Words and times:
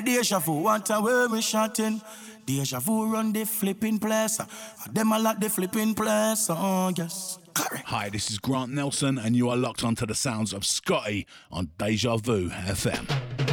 Deja 0.00 0.38
vu, 0.38 0.52
what 0.52 0.88
a 0.90 1.00
way 1.00 1.26
we 1.30 1.42
shotting. 1.42 2.00
Deja 2.46 2.80
vu 2.80 3.12
run 3.12 3.32
the 3.32 3.44
flipping 3.44 3.98
place. 3.98 4.40
Ah, 4.40 4.46
them 4.90 5.12
a 5.12 5.18
lot 5.18 5.40
the 5.40 5.48
flipping 5.48 5.94
place. 5.94 6.48
Oh, 6.50 6.92
yes. 6.96 7.38
Hi, 7.56 8.08
this 8.08 8.30
is 8.30 8.38
Grant 8.38 8.72
Nelson, 8.72 9.18
and 9.18 9.36
you 9.36 9.50
are 9.50 9.56
locked 9.56 9.84
onto 9.84 10.06
the 10.06 10.14
sounds 10.14 10.52
of 10.52 10.64
Scotty 10.64 11.26
on 11.50 11.70
Deja 11.78 12.16
Vu 12.16 12.48
FM. 12.48 13.51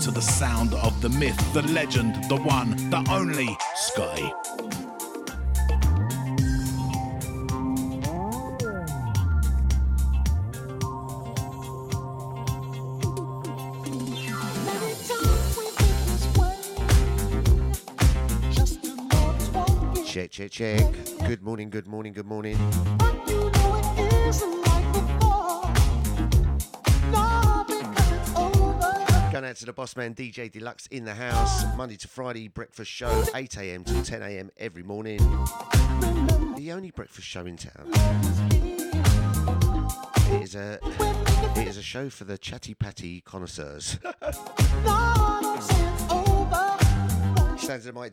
To 0.00 0.10
the 0.10 0.22
sound 0.22 0.72
of 0.72 0.98
the 1.02 1.10
myth, 1.10 1.36
the 1.52 1.60
legend, 1.72 2.14
the 2.30 2.36
one, 2.36 2.70
the 2.88 3.06
only 3.10 3.54
the 29.70 29.74
boss 29.74 29.94
man 29.94 30.16
DJ 30.16 30.50
Deluxe 30.50 30.88
in 30.88 31.04
the 31.04 31.14
house, 31.14 31.64
Monday 31.76 31.94
to 31.94 32.08
Friday 32.08 32.48
breakfast 32.48 32.90
show, 32.90 33.22
8 33.36 33.56
a.m. 33.58 33.84
to 33.84 34.02
10 34.02 34.20
a.m. 34.20 34.50
every 34.56 34.82
morning. 34.82 35.18
The 36.56 36.72
only 36.72 36.90
breakfast 36.90 37.28
show 37.28 37.46
in 37.46 37.56
town. 37.56 37.88
It 40.26 40.42
is 40.42 40.56
a 40.56 40.80
it 41.56 41.68
is 41.68 41.76
a 41.76 41.82
show 41.82 42.10
for 42.10 42.24
the 42.24 42.36
chatty 42.36 42.74
patty 42.74 43.20
connoisseurs. 43.20 43.96
Stands 47.56 47.86
at 47.86 47.94
my 47.94 48.08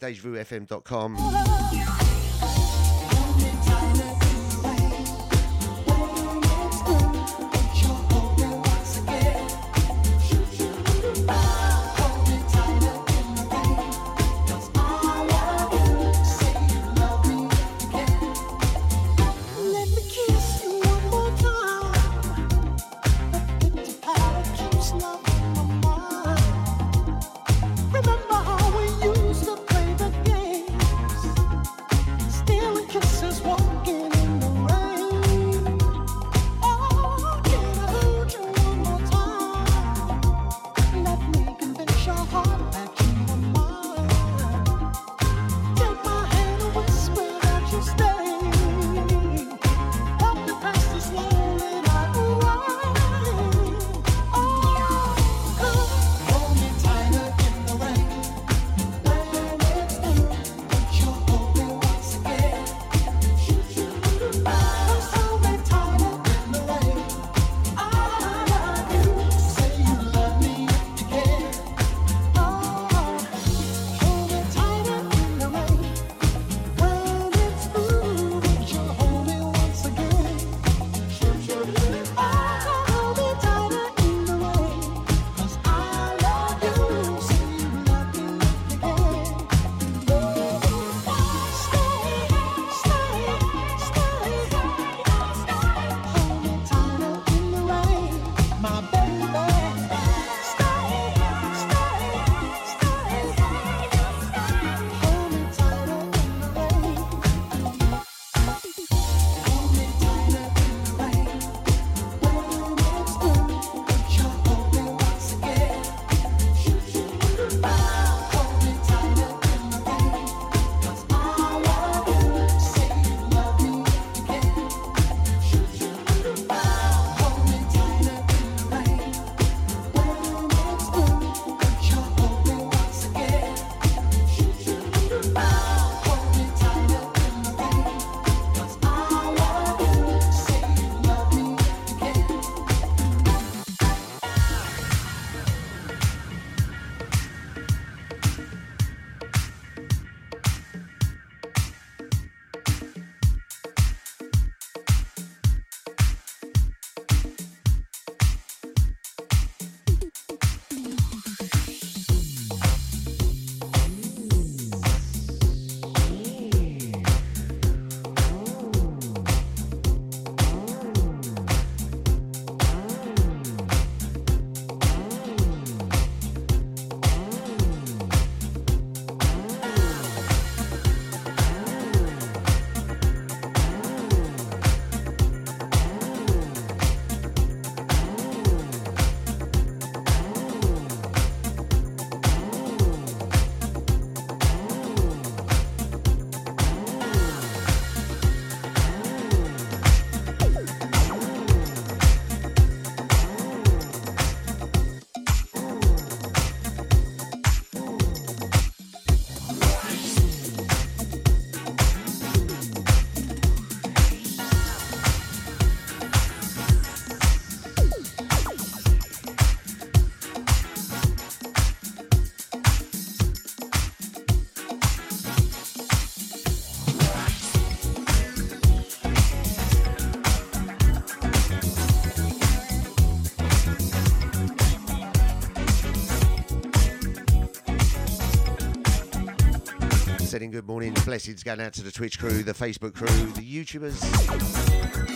good 240.58 240.68
morning 240.68 240.92
blessings 241.06 241.44
going 241.44 241.62
out 241.62 241.72
to 241.72 241.84
the 241.84 241.92
Twitch 241.92 242.18
crew, 242.18 242.42
the 242.42 242.52
Facebook 242.52 242.96
crew, 242.96 243.06
the 243.34 243.44
YouTubers, 243.44 244.00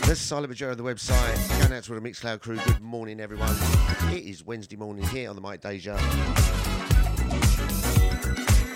the 0.05 0.15
silent 0.15 0.49
majority 0.49 0.79
of 0.79 0.85
the 0.85 0.93
website, 0.93 1.59
going 1.61 1.73
out 1.73 1.83
to 1.83 1.95
the 1.95 1.99
Mixcloud 1.99 2.41
crew. 2.41 2.59
Good 2.63 2.79
morning, 2.79 3.19
everyone. 3.19 3.55
It 4.13 4.23
is 4.23 4.45
Wednesday 4.45 4.75
morning 4.75 5.03
here 5.07 5.31
on 5.31 5.35
the 5.35 5.41
Mike 5.41 5.61
Deja. 5.61 5.97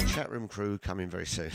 Chat 0.07 0.31
room 0.31 0.48
crew 0.48 0.79
coming 0.79 1.07
very 1.07 1.27
soon. 1.27 1.51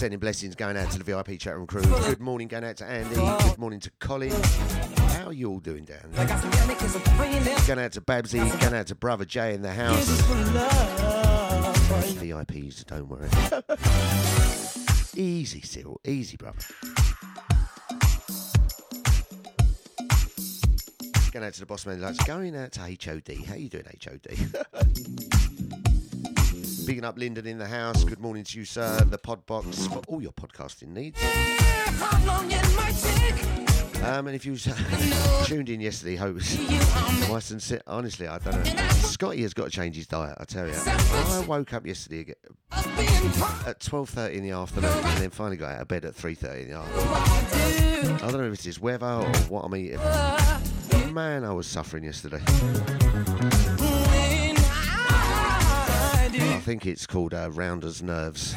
Sending 0.00 0.18
blessings 0.18 0.54
going 0.54 0.78
out 0.78 0.90
to 0.92 0.98
the 0.98 1.04
VIP 1.04 1.38
chat 1.38 1.54
room 1.54 1.66
crew. 1.66 1.82
Good 1.82 2.20
morning 2.20 2.48
going 2.48 2.64
out 2.64 2.78
to 2.78 2.86
Andy. 2.86 3.16
Good 3.16 3.58
morning 3.58 3.80
to 3.80 3.90
Colin. 3.98 4.30
How 5.10 5.26
are 5.26 5.32
you 5.34 5.50
all 5.50 5.58
doing 5.58 5.84
down 5.84 5.98
there? 6.12 6.26
Going 7.66 7.80
out 7.80 7.92
to 7.92 8.00
Babsy. 8.00 8.38
Going 8.60 8.72
out 8.72 8.86
to 8.86 8.94
Brother 8.94 9.26
Jay 9.26 9.52
in 9.52 9.60
the 9.60 9.74
house. 9.74 10.08
VIPs, 12.16 12.86
don't 12.86 13.10
worry. 13.10 13.28
easy, 15.22 15.60
Cyril. 15.60 16.00
Easy, 16.06 16.38
brother. 16.38 16.56
Going 21.30 21.44
out 21.44 21.52
to 21.52 21.60
the 21.60 21.66
boss 21.66 21.84
man. 21.84 22.16
Going 22.24 22.56
out 22.56 22.72
to 22.72 22.80
HOD. 22.80 23.44
How 23.46 23.54
you 23.54 23.68
doing, 23.68 23.84
HOD? 24.02 25.26
Bigging 26.86 27.04
up 27.04 27.18
Lyndon 27.18 27.46
in 27.46 27.58
the 27.58 27.66
house. 27.66 28.04
Good 28.04 28.20
morning 28.20 28.44
to 28.44 28.58
you, 28.58 28.64
sir. 28.64 29.00
The 29.04 29.18
pod 29.18 29.44
box 29.46 29.86
for 29.86 30.02
all 30.08 30.22
your 30.22 30.32
podcasting 30.32 30.88
needs. 30.88 31.20
Um, 34.02 34.26
and 34.26 34.34
if 34.34 34.46
you 34.46 34.56
tuned 35.44 35.68
in 35.68 35.80
yesterday, 35.80 36.16
nice 36.16 37.50
and 37.50 37.62
sit. 37.62 37.82
Honestly, 37.86 38.26
I 38.26 38.38
don't 38.38 38.64
know. 38.64 38.88
Scotty 38.90 39.42
has 39.42 39.52
got 39.52 39.64
to 39.64 39.70
change 39.70 39.96
his 39.96 40.06
diet. 40.06 40.36
I 40.40 40.44
tell 40.44 40.66
you. 40.66 40.74
I 40.76 41.44
woke 41.46 41.74
up 41.74 41.86
yesterday 41.86 42.34
at 42.72 43.80
twelve 43.80 44.08
thirty 44.08 44.38
in 44.38 44.44
the 44.44 44.52
afternoon, 44.52 44.90
and 44.90 45.18
then 45.18 45.30
finally 45.30 45.58
got 45.58 45.72
out 45.74 45.82
of 45.82 45.88
bed 45.88 46.04
at 46.04 46.14
three 46.14 46.34
thirty 46.34 46.62
in 46.62 46.70
the 46.70 46.76
afternoon. 46.76 48.14
I 48.16 48.30
don't 48.30 48.40
know 48.40 48.46
if 48.46 48.54
it's 48.54 48.64
this 48.64 48.80
weather 48.80 49.06
or 49.06 49.26
what 49.48 49.64
I'm 49.64 49.76
eating. 49.76 50.00
Man, 51.12 51.44
I 51.44 51.52
was 51.52 51.66
suffering 51.66 52.04
yesterday. 52.04 52.40
I 56.60 56.62
think 56.62 56.84
it's 56.84 57.06
called 57.06 57.32
uh, 57.32 57.50
Rounders 57.52 58.02
Nerves. 58.02 58.54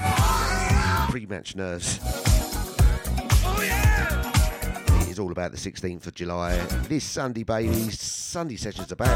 Pre-match 1.10 1.56
nerves. 1.56 2.02
It 5.02 5.08
is 5.08 5.20
all 5.20 5.32
about 5.32 5.52
the 5.54 5.58
16th 5.58 6.08
of 6.08 6.14
July. 6.14 6.58
This 6.90 7.06
Sunday, 7.06 7.44
baby. 7.44 7.74
Sunday 7.92 8.58
sessions 8.58 8.92
about. 8.92 9.08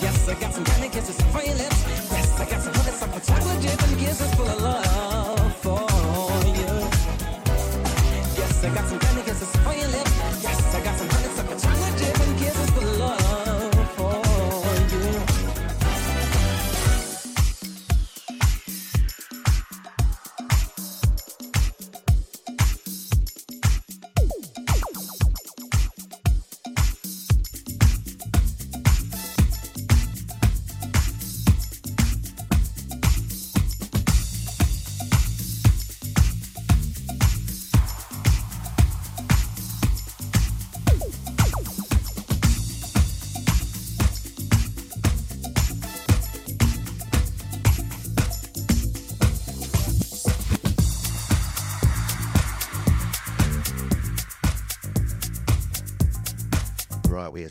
Yes, 0.00 0.26
I 0.26 0.40
got 0.40 0.54
some 0.54 0.64
candy 0.64 0.88
kisses 0.88 1.20
for 1.20 1.42
your 1.42 1.54
lips. 1.54 1.84
Yes, 1.86 2.40
I 2.40 2.48
got 2.48 2.62
some 2.62 2.72
chocolate 3.20 3.60
dip 3.60 3.82
and 3.82 3.98
kisses 3.98 4.34
full 4.34 4.48
of 4.48 4.62
love 4.62 5.56
for 5.56 5.80
you. 6.48 6.64
Yes, 8.38 8.64
I 8.64 8.74
got 8.74 8.88
some 8.88 8.98
candy 9.00 9.17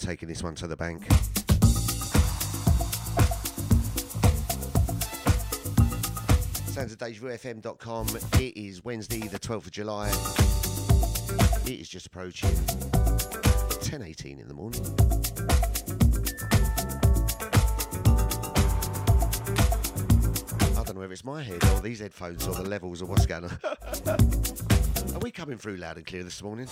taking 0.07 0.29
this 0.29 0.41
one 0.41 0.55
to 0.55 0.67
the 0.67 0.77
bank. 0.77 1.03
Sounds 6.71 6.93
of 6.93 6.97
DejaVuFM.com. 6.97 8.07
It 8.39 8.55
is 8.55 8.85
Wednesday, 8.85 9.19
the 9.19 9.37
12th 9.37 9.65
of 9.65 9.71
July. 9.71 10.07
It 11.65 11.81
is 11.81 11.89
just 11.89 12.05
approaching 12.05 12.51
10.18 12.51 14.39
in 14.39 14.47
the 14.47 14.53
morning. 14.53 14.81
I 20.71 20.83
don't 20.85 20.95
know 20.95 21.01
whether 21.01 21.11
it's 21.11 21.25
my 21.25 21.43
head 21.43 21.61
or 21.65 21.81
these 21.81 21.99
headphones 21.99 22.47
or 22.47 22.55
the 22.55 22.63
levels 22.63 23.01
or 23.01 23.07
what's 23.07 23.25
going 23.25 23.43
on. 23.43 23.59
Are 25.15 25.19
we 25.19 25.31
coming 25.31 25.57
through 25.57 25.75
loud 25.75 25.97
and 25.97 26.05
clear 26.05 26.23
this 26.23 26.41
morning? 26.41 26.69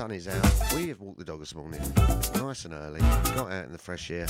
Sun 0.00 0.12
is 0.12 0.28
out. 0.28 0.74
We 0.74 0.88
have 0.88 1.00
walked 1.02 1.18
the 1.18 1.26
dog 1.26 1.40
this 1.40 1.54
morning, 1.54 1.78
nice 2.36 2.64
and 2.64 2.72
early. 2.72 3.00
Got 3.00 3.52
out 3.52 3.66
in 3.66 3.72
the 3.72 3.76
fresh 3.76 4.10
air. 4.10 4.26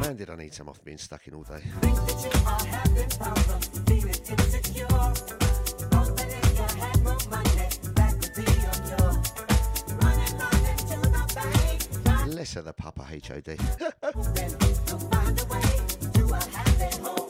Man, 0.00 0.16
did 0.16 0.30
I 0.30 0.34
need 0.34 0.52
some 0.52 0.68
off 0.68 0.82
being 0.82 0.98
stuck 0.98 1.28
in 1.28 1.34
all 1.34 1.44
day. 1.44 1.62
Less 12.26 12.56
of 12.56 12.64
the 12.64 12.72
Papa 12.72 13.04
HOD. 13.04 13.56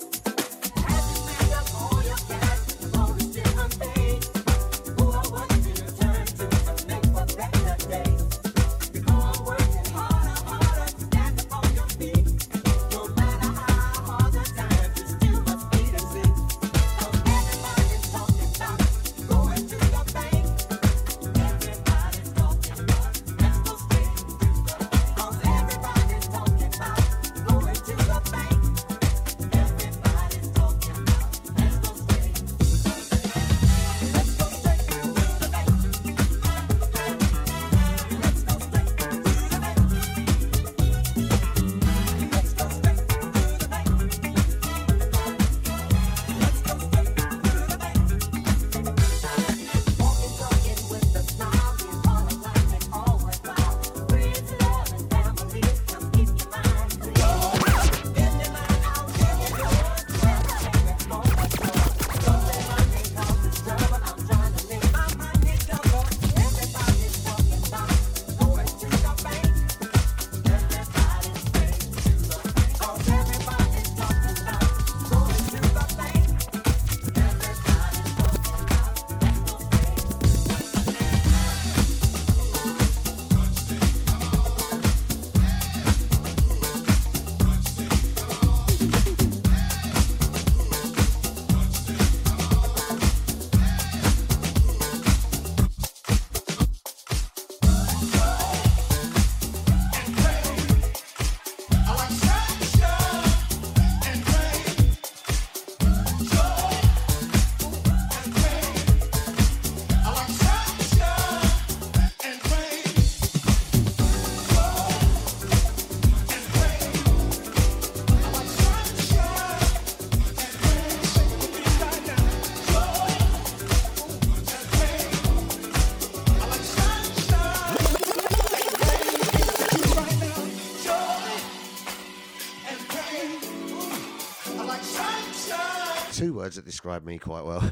words 136.54 136.56
that 136.56 136.64
describe 136.64 137.04
me 137.04 137.18
quite 137.18 137.44
well. 137.44 137.60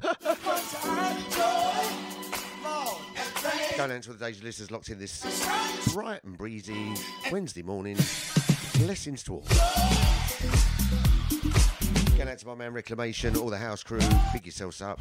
Going 3.76 3.92
out 3.92 4.02
to 4.02 4.12
the 4.12 4.18
Deja 4.18 4.44
listeners 4.44 4.70
locked 4.70 4.90
in 4.90 4.98
this 4.98 5.22
bright 5.92 6.22
and 6.24 6.36
breezy 6.36 6.94
Wednesday 7.30 7.62
morning. 7.62 7.96
Blessings 8.78 9.22
to 9.24 9.34
all. 9.34 9.46
Going 12.16 12.28
out 12.28 12.38
to 12.38 12.46
my 12.46 12.54
man 12.54 12.72
Reclamation, 12.72 13.36
all 13.36 13.50
the 13.50 13.58
house 13.58 13.82
crew. 13.82 14.00
Big 14.32 14.46
yourselves 14.46 14.80
up. 14.82 15.00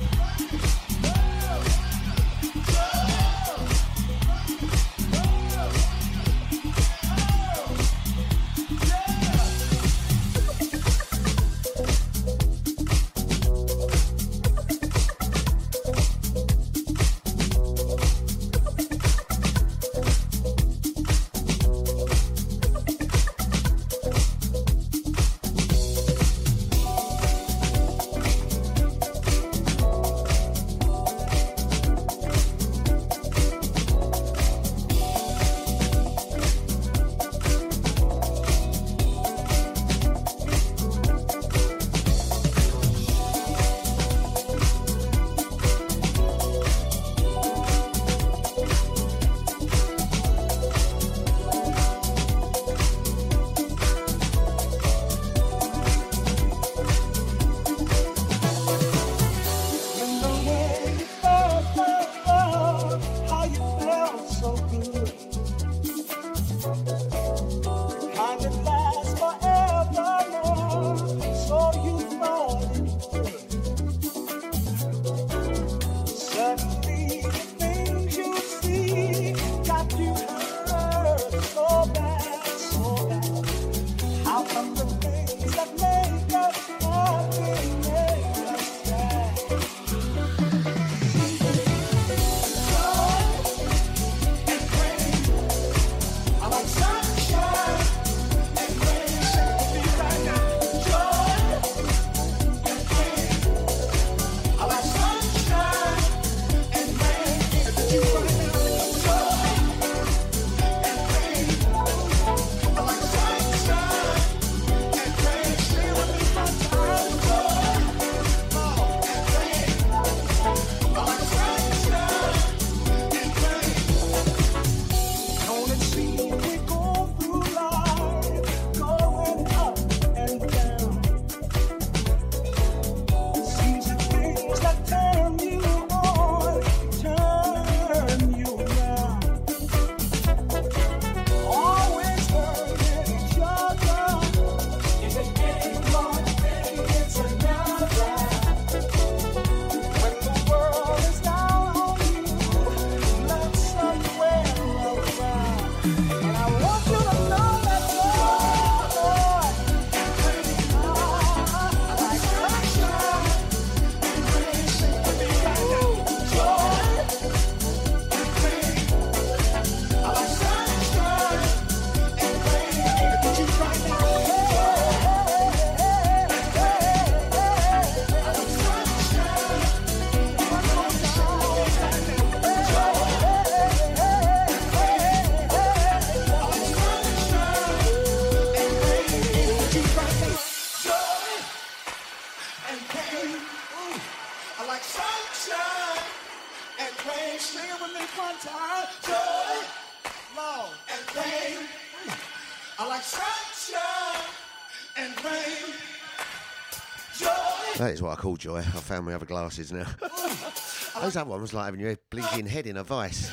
Is 208.02 208.04
what 208.04 208.18
I 208.18 208.22
call 208.22 208.36
joy. 208.36 208.58
I 208.58 208.62
found 208.62 209.06
my 209.06 209.14
other 209.14 209.28
glasses 209.28 209.72
now. 209.72 209.86
Those 211.02 211.16
other 211.16 211.30
ones 211.30 211.54
like 211.54 211.66
having 211.66 211.80
your 211.80 211.96
blinking 212.10 212.48
head 212.48 212.66
in 212.66 212.78
a 212.78 212.84
vice. 212.84 213.32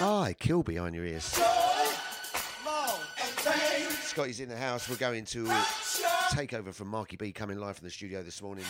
Ah, 0.00 0.26
oh, 0.28 0.34
kill 0.38 0.62
behind 0.64 0.94
your 0.96 1.04
ears. 1.04 1.40
Scotty's 4.02 4.40
in 4.40 4.48
the 4.48 4.56
house. 4.56 4.88
We're 4.88 4.96
going 4.96 5.24
to 5.26 5.48
take 6.32 6.52
over 6.54 6.72
from 6.72 6.88
Marky 6.88 7.16
B 7.16 7.32
coming 7.32 7.58
live 7.58 7.76
from 7.76 7.86
the 7.86 7.92
studio 7.92 8.22
this 8.22 8.42
morning. 8.42 8.64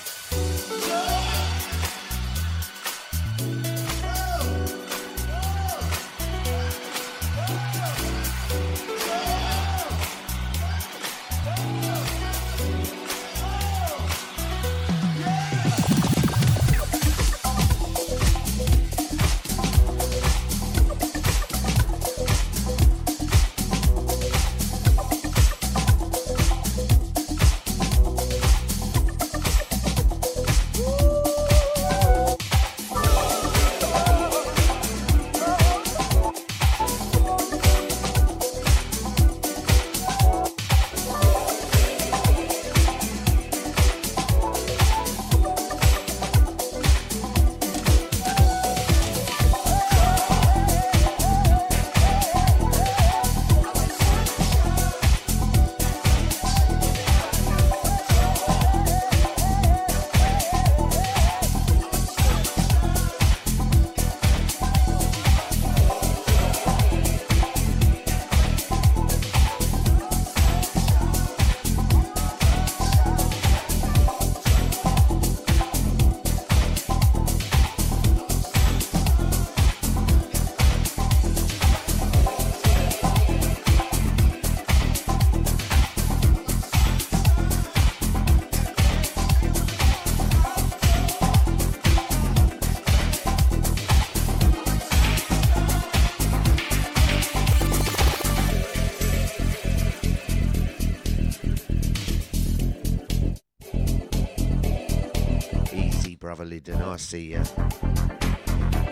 I 107.15 107.19
you. 107.19 107.45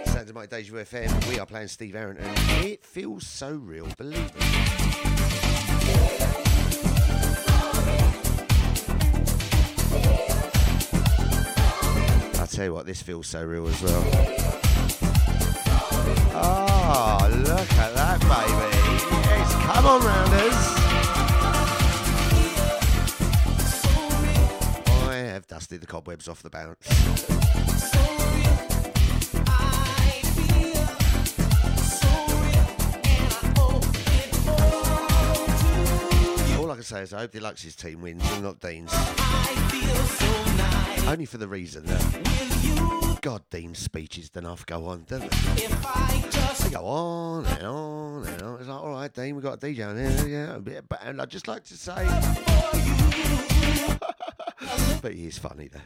Sounds 0.04 0.28
of 0.28 0.34
my 0.36 0.46
Deja 0.46 0.74
FM. 0.74 1.28
We 1.28 1.40
are 1.40 1.46
playing 1.46 1.66
Steve 1.66 1.96
Arrington. 1.96 2.30
It 2.64 2.84
feels 2.84 3.26
so 3.26 3.56
real, 3.56 3.88
believe 3.98 4.32
me. 4.36 4.42
I'll 12.38 12.46
tell 12.46 12.66
you 12.66 12.72
what, 12.72 12.86
this 12.86 13.02
feels 13.02 13.26
so 13.26 13.44
real 13.44 13.66
as 13.66 13.82
well. 13.82 14.04
Oh, 16.34 17.28
look 17.38 17.72
at 17.72 17.94
that, 17.94 18.20
baby. 18.20 19.16
Yes, 19.26 19.52
come 19.66 19.86
on, 19.86 20.00
rounders. 20.00 20.54
I 25.08 25.16
have 25.32 25.48
dusted 25.48 25.80
the 25.80 25.88
cobwebs 25.88 26.28
off 26.28 26.40
the 26.44 26.50
bounce. 26.50 27.31
I 37.14 37.20
hope 37.20 37.32
Deluxe's 37.32 37.74
team 37.74 38.00
wins 38.00 38.22
and 38.32 38.44
not 38.44 38.60
Dean's. 38.60 38.92
So 38.92 38.98
nice. 40.56 41.08
Only 41.08 41.26
for 41.26 41.38
the 41.38 41.48
reason 41.48 41.84
that 41.86 43.18
God 43.20 43.42
Dean's 43.50 43.78
speeches 43.78 44.30
enough 44.36 44.64
go 44.66 44.86
on, 44.86 45.04
don't 45.08 45.18
they? 45.20 45.26
They 45.26 46.70
go 46.70 46.84
on 46.84 47.46
and 47.46 47.66
on 47.66 48.26
and 48.26 48.42
on. 48.42 48.60
It's 48.60 48.68
like, 48.68 48.82
all 48.82 48.90
right, 48.90 49.12
Dean, 49.12 49.34
we've 49.34 49.42
got 49.42 49.54
a 49.54 49.66
DJ 49.66 49.88
on 49.88 49.96
here, 49.96 50.28
yeah. 50.28 50.58
But 50.88 51.00
and 51.02 51.20
I'd 51.20 51.30
just 51.30 51.48
like 51.48 51.64
to 51.64 51.76
say, 51.76 51.94
but 55.02 55.12
he 55.12 55.26
is 55.26 55.38
funny 55.38 55.68
though. 55.68 55.80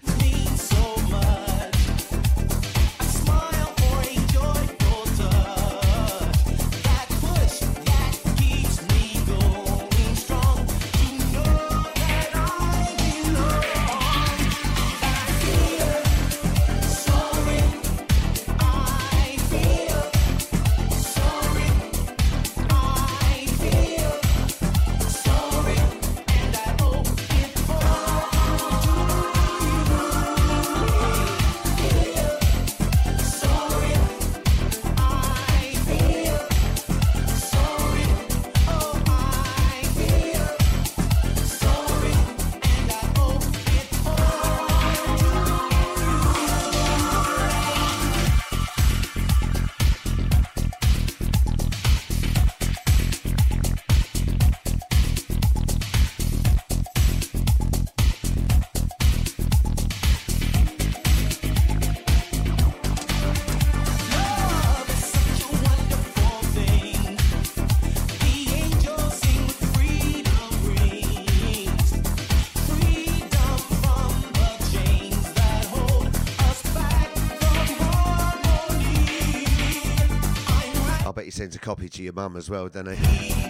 Sends 81.47 81.55
a 81.55 81.61
copy 81.61 81.89
to 81.89 82.03
your 82.03 82.13
mum 82.13 82.37
as 82.37 82.51
well, 82.51 82.69
doesn't 82.69 82.97
he? 82.97 83.45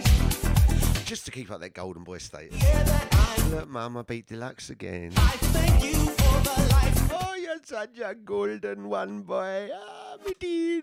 Just 1.06 1.24
to 1.24 1.30
keep 1.30 1.50
up 1.50 1.61
that 1.61 1.72
golden 1.72 2.04
boy 2.04 2.18
status. 2.18 2.62
Look, 3.50 3.70
mum, 3.70 3.96
I 3.96 4.02
beat 4.02 4.26
Deluxe 4.26 4.68
again. 4.68 5.12
You 5.80 6.14
oh, 7.11 7.35
you're 7.40 7.56
such 7.62 7.98
a 8.04 8.14
golden 8.14 8.90
one, 8.90 9.22
boy. 9.22 9.70
Ah, 9.74 10.16
me 10.26 10.35
dean. 10.38 10.82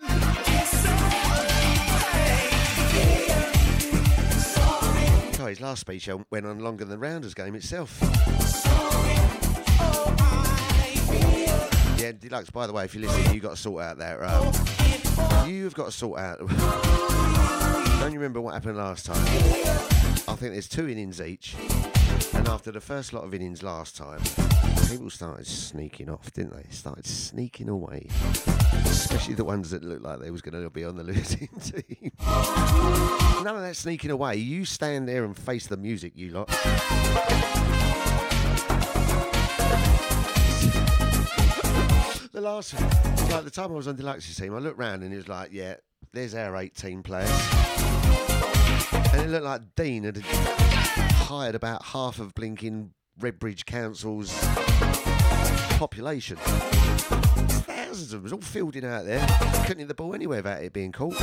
Oh, 5.40 5.46
his 5.46 5.62
last 5.62 5.82
speech 5.82 6.10
went 6.32 6.48
on 6.48 6.58
longer 6.58 6.84
than 6.84 6.90
the 6.90 6.98
Rounders 6.98 7.36
game 7.36 7.54
itself. 7.54 8.02
Yeah, 12.04 12.12
Deluxe, 12.12 12.50
by 12.50 12.68
the 12.68 12.74
way, 12.74 12.84
if 12.84 12.94
you're 12.94 13.04
listening, 13.08 13.34
you've 13.34 13.44
got 13.44 13.52
to 13.52 13.56
sort 13.56 13.82
out 13.82 13.98
that. 14.00 14.22
Um, 14.22 15.50
You've 15.50 15.74
got 15.74 15.86
to 15.86 15.92
sort 15.94 16.20
out. 16.20 16.38
Don't 18.02 18.12
you 18.12 18.20
remember 18.20 18.42
what 18.42 18.56
happened 18.56 18.76
last 18.76 19.06
time? 19.06 19.22
I 20.28 20.36
think 20.36 20.52
there's 20.52 20.68
two 20.68 20.90
innings 20.90 21.22
each. 21.22 21.56
And 22.34 22.46
after 22.50 22.74
the 22.74 22.82
first 22.82 23.14
lot 23.14 23.24
of 23.24 23.34
innings 23.34 23.64
last 23.64 23.96
time, 23.96 24.20
people 24.90 25.10
started 25.10 25.48
sneaking 25.48 26.10
off, 26.10 26.30
didn't 26.34 26.58
they? 26.58 26.70
Started 26.72 27.06
sneaking 27.06 27.70
away. 27.70 28.08
Especially 28.84 29.36
the 29.36 29.46
ones 29.46 29.70
that 29.70 29.82
looked 29.82 30.04
like 30.04 30.20
they 30.20 30.30
was 30.30 30.42
going 30.42 30.62
to 30.62 30.70
be 30.70 30.84
on 30.84 30.98
the 30.98 31.04
losing 31.06 31.48
team. 31.62 32.12
None 33.46 33.56
of 33.56 33.62
that 33.62 33.78
sneaking 33.78 34.12
away. 34.12 34.36
You 34.36 34.66
stand 34.66 35.08
there 35.08 35.24
and 35.24 35.38
face 35.38 35.68
the 35.68 35.78
music, 35.78 36.12
you 36.18 36.32
lot. 36.32 36.50
The 42.34 42.42
last, 42.42 42.74
like 43.32 43.44
the 43.44 43.52
time 43.52 43.72
I 43.72 43.76
was 43.76 43.88
on 43.88 43.96
Deluxe's 43.96 44.36
team, 44.36 44.56
I 44.56 44.58
looked 44.58 44.80
round 44.80 45.04
and 45.04 45.14
it 45.14 45.18
was 45.18 45.28
like, 45.28 45.54
yeah, 45.54 45.76
there's 46.14 46.34
our 46.34 46.58
18 46.58 47.04
players. 47.04 47.30
And 49.14 49.22
it 49.22 49.30
looked 49.30 49.46
like 49.46 49.62
Dean 49.76 50.04
had 50.04 50.18
hired 50.18 51.54
about 51.54 51.84
half 51.84 52.20
of 52.20 52.34
blinking 52.34 52.92
Redbridge 53.20 53.66
Council's 53.66 54.36
population. 55.78 56.38
Thousands 56.38 58.14
of 58.14 58.24
them, 58.24 58.34
all 58.34 58.42
fielding 58.42 58.84
out 58.84 59.06
there. 59.06 59.26
Couldn't 59.66 59.80
hit 59.80 59.88
the 59.88 59.94
ball 59.94 60.16
anywhere 60.16 60.40
without 60.40 60.64
it 60.64 60.74
being 60.74 60.92
caught. 60.92 61.20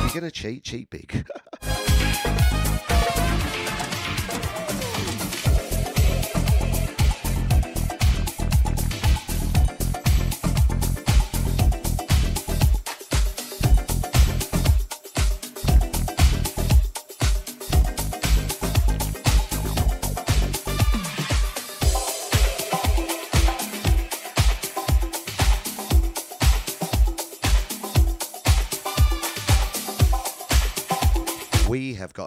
You're 0.00 0.20
going 0.20 0.24
to 0.24 0.30
cheat, 0.32 0.64
cheat 0.64 0.90
big. 0.90 1.24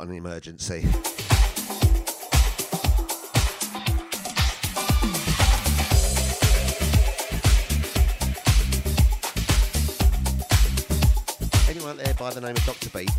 an 0.10 0.16
emergency. 0.16 0.86
Anyone 11.70 11.98
there 11.98 12.13
by 12.16 12.32
the 12.32 12.42
name 12.42 12.56
of 12.56 12.66
Dr. 12.66 12.89
Beat? 12.89 13.12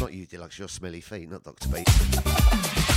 Not 0.00 0.12
you, 0.12 0.26
Deluxe, 0.26 0.58
your 0.58 0.68
smelly 0.68 1.00
feet, 1.00 1.30
not 1.30 1.44
Dr. 1.44 1.68
Beat. 1.68 2.86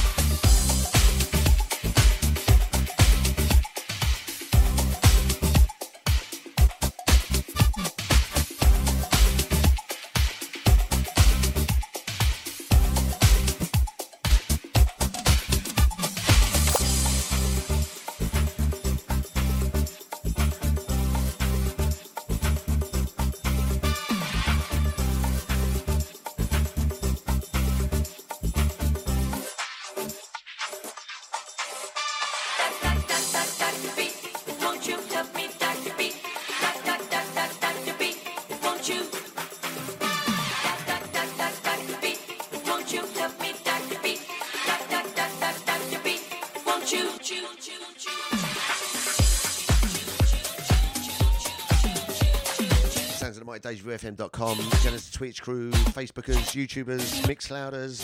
DejaVuFM.com, 53.69 54.57
Genesis 54.81 55.11
Twitch 55.11 55.43
crew, 55.43 55.69
Facebookers, 55.69 56.55
YouTubers, 56.55 57.21
Mixclouders, 57.25 58.01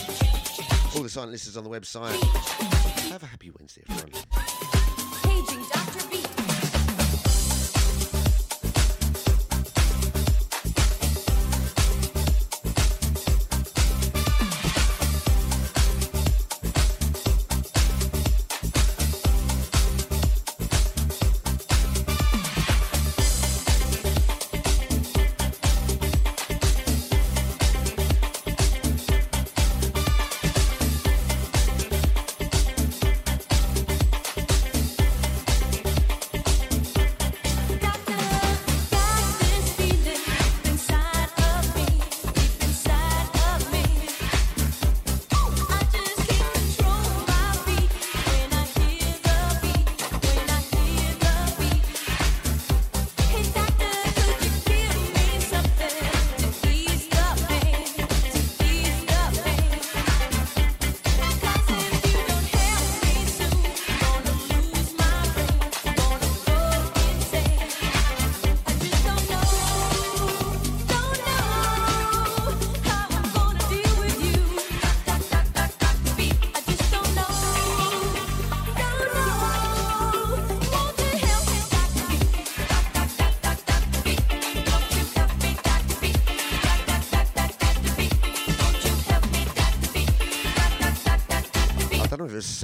all 0.96 1.02
the 1.02 1.10
silent 1.10 1.32
listeners 1.32 1.58
on 1.58 1.64
the 1.64 1.70
website. 1.72 2.22
Have 3.10 3.24
a 3.24 3.26
happy 3.26 3.50
Wednesday, 3.50 3.82
everyone. 3.90 4.25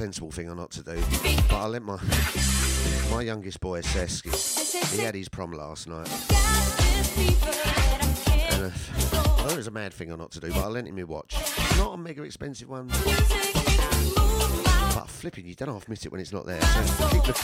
Sensible 0.02 0.32
thing 0.32 0.50
or 0.50 0.56
not 0.56 0.68
to 0.68 0.82
do, 0.82 1.00
but 1.48 1.58
I 1.58 1.66
let 1.66 1.80
my 1.80 1.96
my 3.12 3.22
youngest 3.22 3.60
boy, 3.60 3.82
Sesk, 3.82 4.24
he 4.90 5.00
had 5.00 5.14
his 5.14 5.28
prom 5.28 5.52
last 5.52 5.86
night. 5.86 6.08
And, 8.50 8.64
uh, 8.64 8.70
it 9.48 9.56
was 9.56 9.68
a 9.68 9.70
mad 9.70 9.94
thing 9.94 10.10
or 10.10 10.16
not 10.16 10.32
to 10.32 10.40
do, 10.40 10.48
but 10.48 10.64
I 10.64 10.66
lent 10.66 10.88
him 10.88 10.96
my 10.96 11.04
watch. 11.04 11.36
Not 11.76 11.94
a 11.94 11.96
mega 11.96 12.24
expensive 12.24 12.68
one. 12.68 12.88
But 12.88 12.98
flipping, 15.06 15.46
you 15.46 15.54
don't 15.54 15.72
half 15.72 15.88
miss 15.88 16.04
it 16.04 16.10
when 16.10 16.20
it's 16.20 16.32
not 16.32 16.46
there. 16.46 16.60
So 16.60 17.04
looking. 17.04 17.34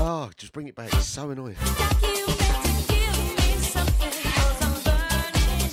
Oh, 0.00 0.30
just 0.38 0.54
bring 0.54 0.68
it 0.68 0.74
back. 0.74 0.94
It's 0.94 1.04
so 1.04 1.28
annoying. 1.28 1.56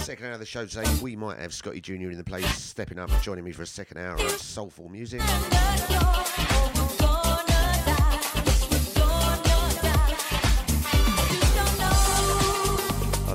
Second 0.06 0.28
hour 0.28 0.34
of 0.34 0.40
the 0.40 0.46
show 0.46 0.68
today, 0.68 0.86
we 1.02 1.16
might 1.16 1.40
have 1.40 1.52
Scotty 1.52 1.82
Jr. 1.82 2.12
in 2.12 2.18
the 2.18 2.24
place, 2.24 2.46
stepping 2.62 3.00
up, 3.00 3.10
and 3.10 3.24
joining 3.24 3.44
me 3.44 3.52
for 3.52 3.64
a 3.64 3.66
second 3.66 3.98
hour 3.98 4.14
of 4.14 4.30
soulful 4.40 4.88
music. 4.88 5.20
I 5.24 5.26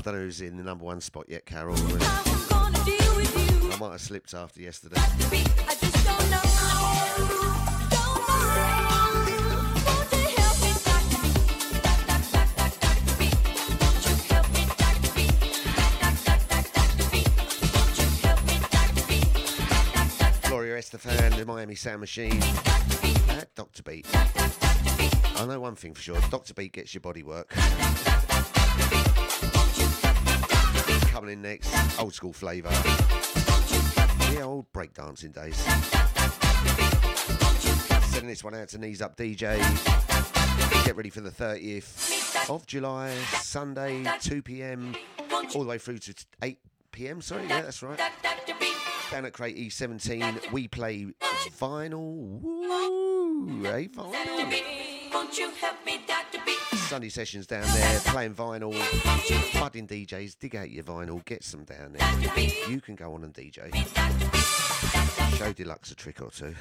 don't 0.01 0.13
know 0.13 0.21
who's 0.21 0.39
in 0.39 0.55
the 0.55 0.63
number 0.63 0.85
one 0.85 1.01
spot 1.01 1.25
yet, 1.27 1.45
Carol. 1.45 1.75
I 1.75 3.77
might 3.77 3.91
have 3.91 3.99
slipped 3.99 4.33
after 4.33 4.61
yesterday. 4.61 4.95
Estefan, 20.81 21.37
the 21.37 21.45
Miami 21.45 21.75
Sound 21.75 21.99
Machine, 21.99 22.41
uh, 22.41 23.13
and 23.29 23.45
Dr. 23.53 23.83
Beat. 23.83 24.07
I 24.15 25.45
know 25.47 25.59
one 25.59 25.75
thing 25.75 25.93
for 25.93 26.01
sure 26.01 26.19
Dr. 26.31 26.55
Beat 26.55 26.73
gets 26.73 26.91
your 26.95 27.01
body 27.01 27.21
work. 27.21 27.49
Coming 31.11 31.33
in 31.33 31.43
next, 31.43 31.71
old 31.99 32.15
school 32.15 32.33
flavour. 32.33 32.71
Yeah, 34.33 34.45
old 34.45 34.73
breakdancing 34.73 35.35
days. 35.35 35.55
Sending 38.05 38.29
this 38.29 38.43
one 38.43 38.55
out 38.55 38.69
to 38.69 38.79
Knees 38.79 39.03
Up 39.03 39.15
DJ. 39.15 39.59
Get 40.83 40.95
ready 40.95 41.11
for 41.11 41.21
the 41.21 41.29
30th 41.29 42.49
of 42.49 42.65
July, 42.65 43.13
Sunday, 43.39 44.03
2 44.21 44.41
pm, 44.41 44.95
all 45.53 45.61
the 45.61 45.69
way 45.69 45.77
through 45.77 45.99
to 45.99 46.15
8 46.41 46.57
pm. 46.91 47.21
Sorry, 47.21 47.45
yeah, 47.47 47.61
that's 47.61 47.83
right. 47.83 47.99
Down 49.11 49.25
at 49.25 49.33
Crate 49.33 49.57
E17, 49.57 50.51
we 50.53 50.69
play 50.69 51.07
vinyl. 51.59 52.39
Woo! 52.41 53.61
Hey, 53.61 53.89
vinyl. 53.89 54.13
Sunday 56.87 57.09
sessions 57.09 57.45
down 57.45 57.65
there, 57.73 57.99
playing 58.05 58.35
vinyl. 58.35 58.71
Budding 59.59 59.85
DJs, 59.85 60.39
dig 60.39 60.55
out 60.55 60.71
your 60.71 60.85
vinyl, 60.85 61.23
get 61.25 61.43
some 61.43 61.65
down 61.65 61.91
there. 61.93 62.39
You 62.69 62.79
can 62.79 62.95
go 62.95 63.13
on 63.13 63.25
and 63.25 63.33
DJ. 63.33 63.75
Show 65.37 65.51
Deluxe 65.51 65.91
a 65.91 65.95
trick 65.95 66.21
or 66.21 66.31
two. 66.31 66.55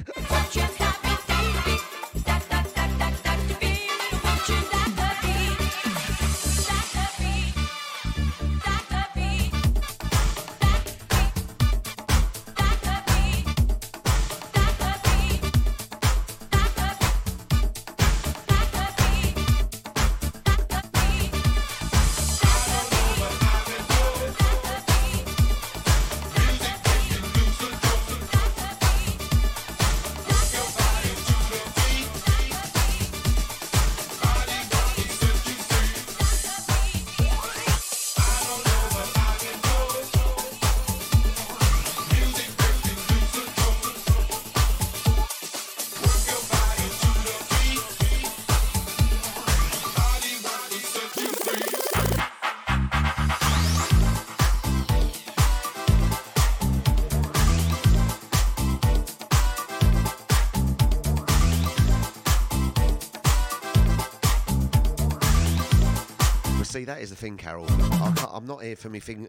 Is 67.00 67.10
the 67.10 67.16
thing, 67.16 67.36
Carol. 67.36 67.66
I 67.68 68.28
I'm 68.32 68.46
not 68.46 68.62
here 68.62 68.76
for 68.76 68.88
me 68.88 69.00
thing. 69.00 69.28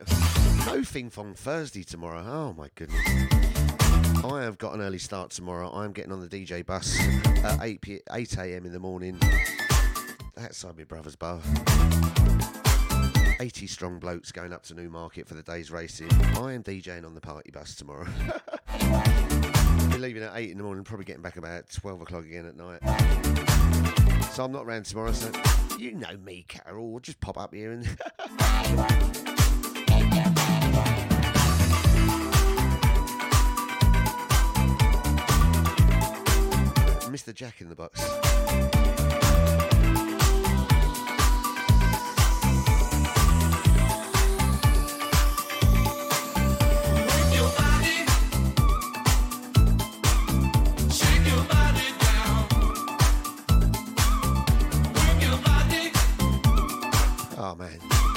No 0.66 0.84
thing 0.84 1.10
from 1.10 1.34
Thursday 1.34 1.84
tomorrow. 1.84 2.24
Oh 2.26 2.54
my 2.54 2.70
goodness. 2.76 3.00
I 4.24 4.42
have 4.44 4.58
got 4.58 4.74
an 4.74 4.82
early 4.82 4.98
start 4.98 5.32
tomorrow. 5.32 5.72
I'm 5.72 5.92
getting 5.92 6.12
on 6.12 6.20
the 6.20 6.28
DJ 6.28 6.66
bus 6.66 7.00
at 7.44 7.60
8 7.62 7.82
p- 7.82 8.00
8 8.12 8.38
a.m. 8.38 8.66
in 8.66 8.74
the 8.74 8.80
morning. 8.80 9.20
Outside 10.38 10.78
my 10.78 10.84
brother's 10.84 11.16
bar. 11.16 11.40
80 13.40 13.68
strong 13.68 14.00
blokes 14.00 14.32
going 14.32 14.54
up 14.54 14.64
to 14.64 14.76
Newmarket 14.76 15.28
for 15.28 15.34
the 15.34 15.44
day's 15.44 15.72
racing. 15.72 16.12
I 16.38 16.54
am 16.54 16.64
DJing 16.64 17.06
on 17.06 17.16
the 17.16 17.22
party 17.22 17.52
bus 17.52 17.76
tomorrow. 17.76 18.06
Be 19.92 19.98
leaving 19.98 20.24
at 20.24 20.36
8 20.36 20.52
in 20.52 20.58
the 20.58 20.64
morning, 20.64 20.84
probably 20.84 21.06
getting 21.06 21.24
back 21.24 21.38
about 21.38 21.70
12 21.72 22.02
o'clock 22.02 22.26
again 22.26 22.46
at 22.46 22.56
night. 22.56 23.51
So 24.32 24.46
I'm 24.46 24.52
not 24.52 24.66
around 24.66 24.86
tomorrow, 24.86 25.12
so 25.12 25.32
you 25.78 25.94
know 25.94 26.18
me, 26.24 26.46
Carol. 26.48 26.92
We'll 26.92 27.00
just 27.00 27.20
pop 27.20 27.38
up 27.38 27.54
here 27.54 27.72
and. 27.72 27.86
Mr. 37.12 37.34
Jack 37.34 37.60
in 37.60 37.68
the 37.68 37.76
box. 37.76 39.01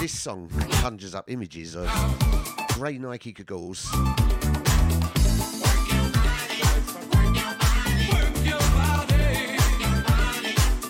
This 0.05 0.21
song 0.21 0.51
conjures 0.83 1.15
up 1.15 1.31
images 1.31 1.75
of 1.75 1.89
grey 2.75 2.99
Nike 2.99 3.33
goggles. 3.33 3.91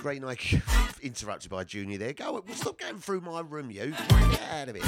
Grey 0.02 0.18
Nike 0.18 0.60
interrupted 1.00 1.48
by 1.48 1.62
Junior 1.62 1.96
there. 1.96 2.12
Go, 2.12 2.42
stop 2.54 2.76
going 2.76 2.98
through 2.98 3.20
my 3.20 3.38
room, 3.42 3.70
you. 3.70 3.92
Get 3.92 4.42
out 4.50 4.68
of 4.70 4.74
it. 4.74 4.82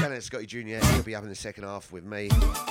Down 0.00 0.20
Scotty 0.20 0.46
Junior, 0.46 0.78
he'll 0.78 1.02
be 1.02 1.16
up 1.16 1.24
in 1.24 1.28
the 1.28 1.34
second 1.34 1.64
half 1.64 1.90
with 1.90 2.04
me. 2.04 2.28
Oh, 2.30 2.66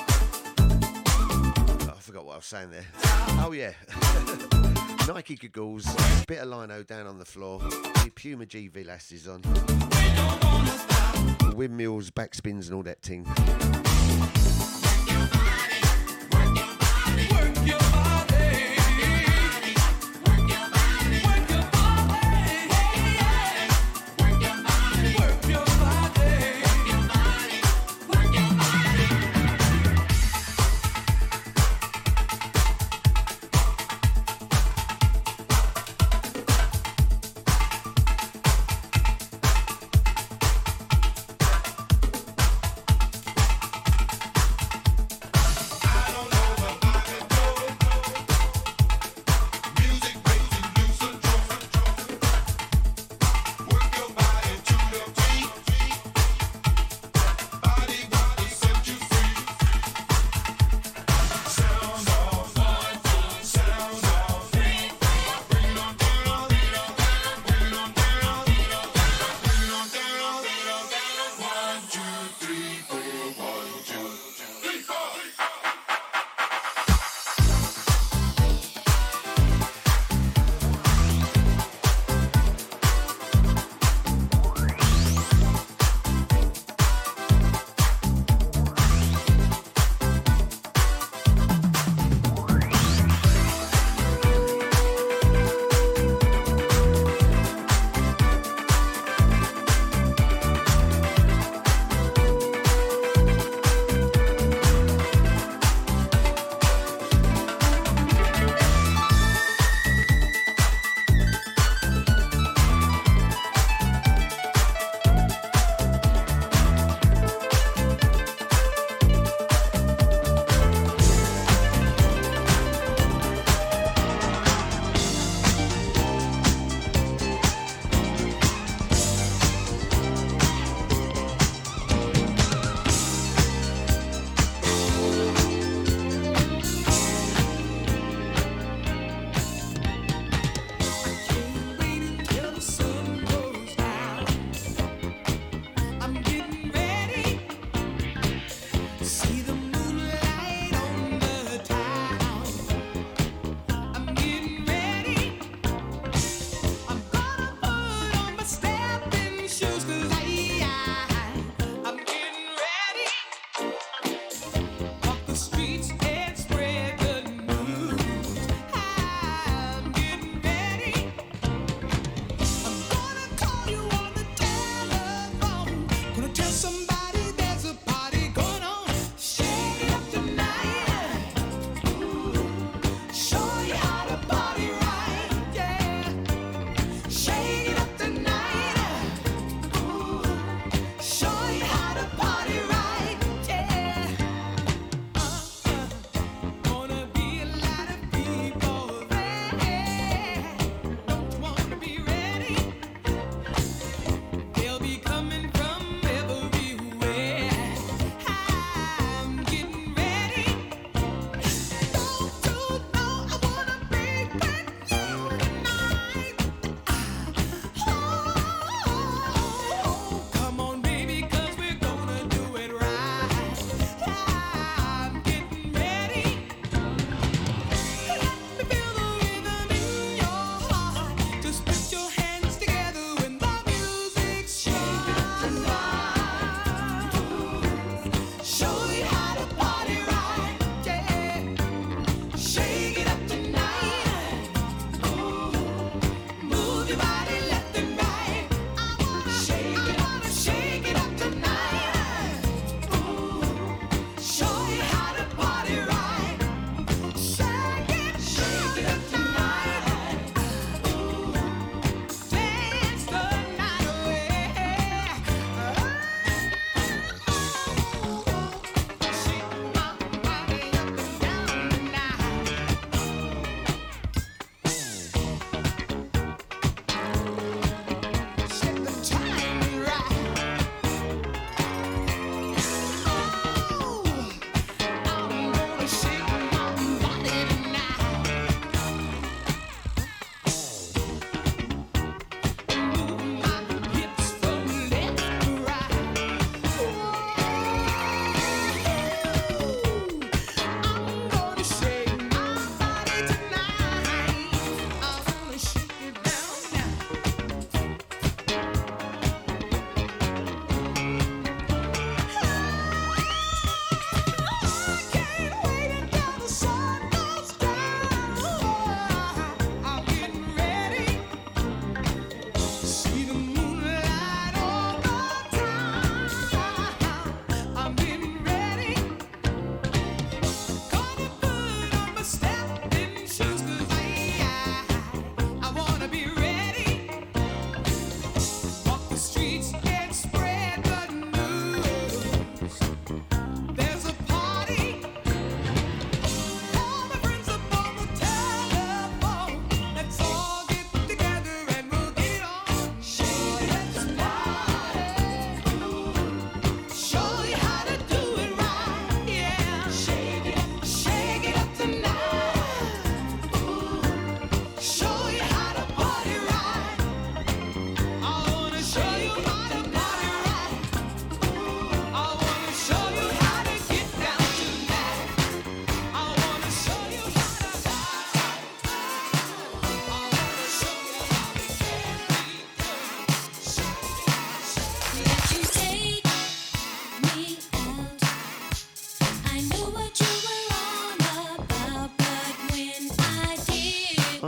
I 1.89 1.99
forgot 1.99 2.25
what 2.25 2.35
I 2.35 2.37
was 2.37 2.45
saying 2.45 2.71
there. 2.71 2.85
Oh 3.43 3.51
yeah. 3.51 3.73
Nike 5.07 5.35
goggles, 5.35 5.85
bit 6.27 6.39
of 6.39 6.47
lino 6.47 6.81
down 6.83 7.05
on 7.05 7.19
the 7.19 7.25
floor, 7.25 7.59
the 7.59 8.11
Puma 8.15 8.45
G 8.45 8.67
Velasquez 8.67 9.27
on, 9.27 9.41
windmills, 11.55 12.09
backspins, 12.09 12.65
and 12.65 12.73
all 12.73 12.83
that 12.83 13.01
thing. 13.01 13.25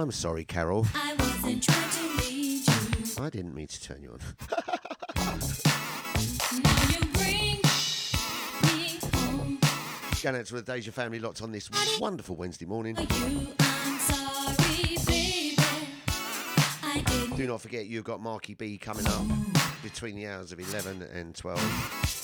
I'm 0.08 0.14
sorry, 0.14 0.46
Carol. 0.46 0.88
I 0.96 1.16
wasn't 1.20 1.64
trying 1.64 1.90
to 1.90 2.26
lead 2.26 2.66
you. 2.66 3.22
I 3.22 3.30
didn't 3.30 3.54
mean 3.54 3.68
to 3.68 3.84
turn 3.84 4.02
you 4.02 4.12
on. 4.12 4.20
Now 6.64 6.84
you 6.88 7.00
bring 7.12 7.60
me 8.64 9.00
home. 9.14 9.60
Going 10.24 10.38
out 10.38 10.46
to 10.46 10.54
the 10.54 10.62
Deja 10.62 10.94
family 10.94 11.20
locked 11.20 11.42
on 11.42 11.52
this 11.52 11.70
wonderful 12.00 12.38
Wednesday 12.38 12.66
morning. 12.66 12.96
For 12.96 13.02
you, 13.02 13.48
I'm 13.60 14.00
sorry, 14.00 14.96
baby. 15.06 15.58
I 16.84 17.04
didn't 17.06 17.36
Do 17.36 17.46
not 17.46 17.60
forget 17.60 17.88
you've 17.88 18.06
got 18.06 18.22
Marky 18.22 18.54
B 18.54 18.78
coming 18.78 19.06
up 19.08 19.26
between 19.84 20.16
the 20.16 20.28
hours 20.28 20.54
of 20.54 20.62
11 20.62 21.02
and 21.14 21.36
12. 21.36 22.17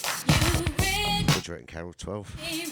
Do 1.43 1.63
Carol? 1.67 1.93
12? 1.93 2.41
me. 2.41 2.65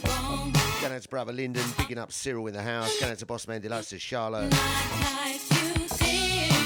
Going 0.81 0.93
out 0.93 1.01
to 1.01 1.09
brother 1.09 1.33
Lyndon, 1.33 1.63
picking 1.77 1.97
up 1.97 2.11
Cyril 2.11 2.47
in 2.47 2.53
the 2.53 2.61
house. 2.61 2.99
Going 2.99 3.11
out 3.11 3.17
to 3.19 3.25
Boss 3.25 3.47
Man 3.47 3.61
Deluxe 3.61 3.89
to 3.89 3.99
Charlotte. 3.99 4.51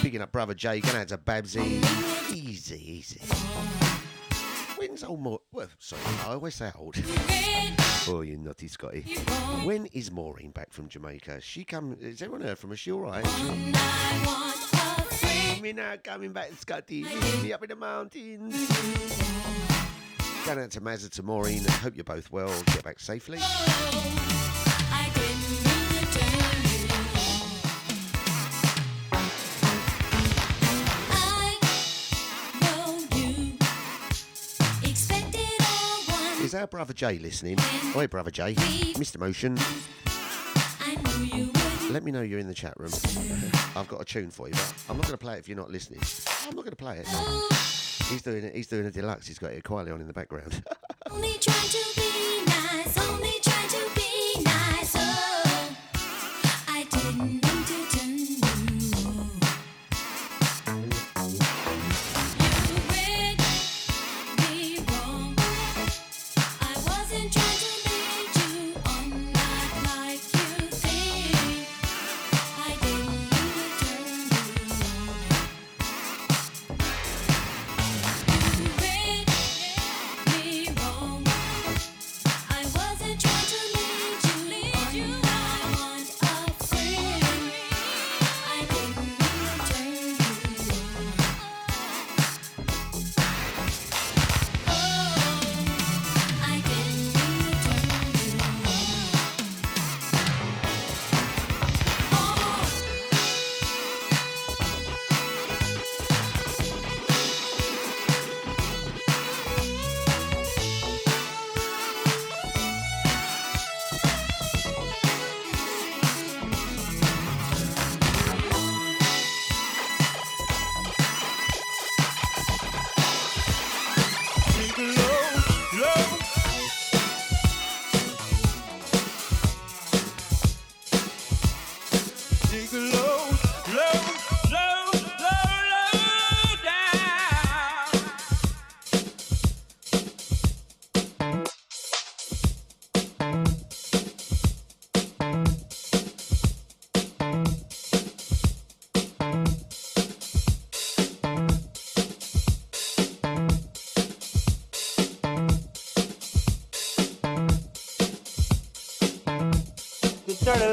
Picking 0.01 0.21
up 0.21 0.31
brother 0.31 0.53
Jay. 0.53 0.79
Going 0.81 0.97
out 0.97 1.07
to 1.07 1.17
Babsy. 1.17 1.81
Easy, 2.31 2.97
easy. 2.97 3.21
When's 4.77 5.03
old 5.03 5.19
Maureen? 5.19 5.39
Well, 5.51 5.67
sorry, 5.79 6.01
I 6.25 6.33
always 6.33 6.55
say 6.55 6.71
old. 6.77 6.95
Oh, 8.07 8.21
you 8.21 8.37
naughty 8.37 8.67
Scotty. 8.67 9.01
When 9.63 9.87
is 9.87 10.11
Maureen 10.11 10.51
back 10.51 10.71
from 10.71 10.87
Jamaica? 10.87 11.41
She 11.41 11.63
come. 11.63 11.97
Is 11.99 12.21
everyone 12.21 12.41
heard 12.41 12.59
from 12.59 12.69
her? 12.69 12.75
She 12.75 12.91
all 12.91 12.99
right? 13.01 13.25
Coming 16.03 16.31
back, 16.31 16.51
Scotty. 16.59 17.03
Me 17.41 17.51
up 17.51 17.63
in 17.63 17.69
the 17.69 17.75
mountains. 17.75 19.64
Going 20.45 20.59
out 20.59 20.69
to 20.71 20.81
Mazza 20.81 21.09
to 21.09 21.23
Maureen. 21.23 21.65
Hope 21.65 21.95
you're 21.95 22.03
both 22.03 22.31
well. 22.31 22.53
Get 22.67 22.83
back 22.83 22.99
safely. 22.99 23.39
Is 36.43 36.53
our 36.53 36.67
brother 36.67 36.93
Jay 36.93 37.17
listening? 37.17 37.57
Oi, 37.95 38.05
brother 38.05 38.29
Jay. 38.29 38.53
Mr. 38.53 39.17
Motion. 39.17 39.57
Let 41.91 42.03
me 42.03 42.11
know 42.11 42.21
you're 42.21 42.37
in 42.37 42.47
the 42.47 42.53
chat 42.53 42.79
room. 42.79 42.91
I've 43.75 43.87
got 43.87 43.99
a 43.99 44.05
tune 44.05 44.29
for 44.29 44.47
you, 44.47 44.53
but 44.53 44.73
I'm 44.89 44.97
not 44.97 45.07
going 45.07 45.17
to 45.17 45.25
play 45.25 45.37
it 45.37 45.39
if 45.39 45.49
you're 45.49 45.57
not 45.57 45.71
listening. 45.71 46.01
I'm 46.47 46.55
not 46.55 46.65
going 46.65 46.69
to 46.69 46.75
play 46.75 46.99
it. 46.99 47.84
He's 48.09 48.21
doing. 48.21 48.51
He's 48.53 48.67
doing 48.67 48.85
a 48.85 48.91
deluxe. 48.91 49.27
He's 49.27 49.39
got 49.39 49.51
it 49.51 49.63
quietly 49.63 49.91
on 49.91 50.01
in 50.01 50.07
the 50.07 50.13
background. 50.13 50.63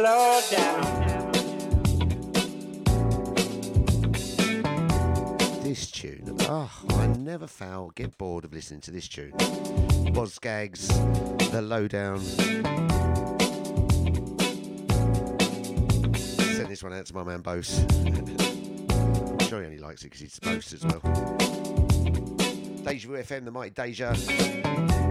Dirty 0.03 0.57
down. 0.57 1.33
this 5.63 5.91
tune. 5.93 6.37
Oh, 6.41 6.69
I 6.91 7.07
never 7.07 7.47
fail. 7.47 7.93
Get 7.95 8.19
bored 8.19 8.45
of 8.45 8.53
listening 8.53 8.81
to 8.81 8.91
this 8.91 9.07
tune. 9.07 9.33
Boz 10.13 10.35
Scaggs, 10.35 10.89
The 11.53 11.63
Lowdown. 11.63 12.19
Send 16.17 16.69
this 16.69 16.83
one 16.83 16.93
out 16.93 17.07
to 17.07 17.15
my 17.15 17.23
man 17.23 17.41
Bose. 17.41 17.79
I'm 17.79 19.39
sure 19.47 19.61
he 19.61 19.67
only 19.67 19.79
likes 19.79 20.03
it 20.03 20.11
because 20.11 20.21
he's 20.21 20.41
Bose 20.41 20.73
as 20.73 20.85
well. 20.85 20.99
Deja 22.83 23.09
Vu 23.09 23.15
FM, 23.23 23.45
the 23.45 23.53
mighty 23.53 23.71
Deja. 23.71 25.02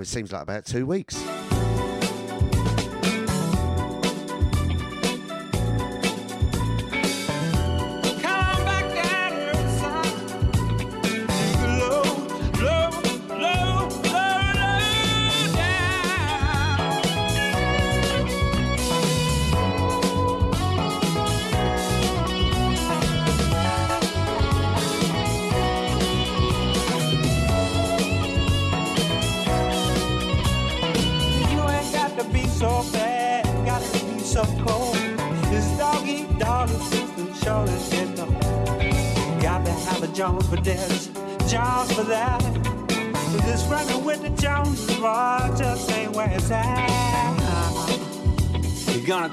It 0.00 0.08
seems 0.08 0.32
like 0.32 0.42
about 0.42 0.64
two 0.64 0.86
weeks. 0.86 1.39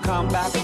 come 0.07 0.29
back 0.29 0.56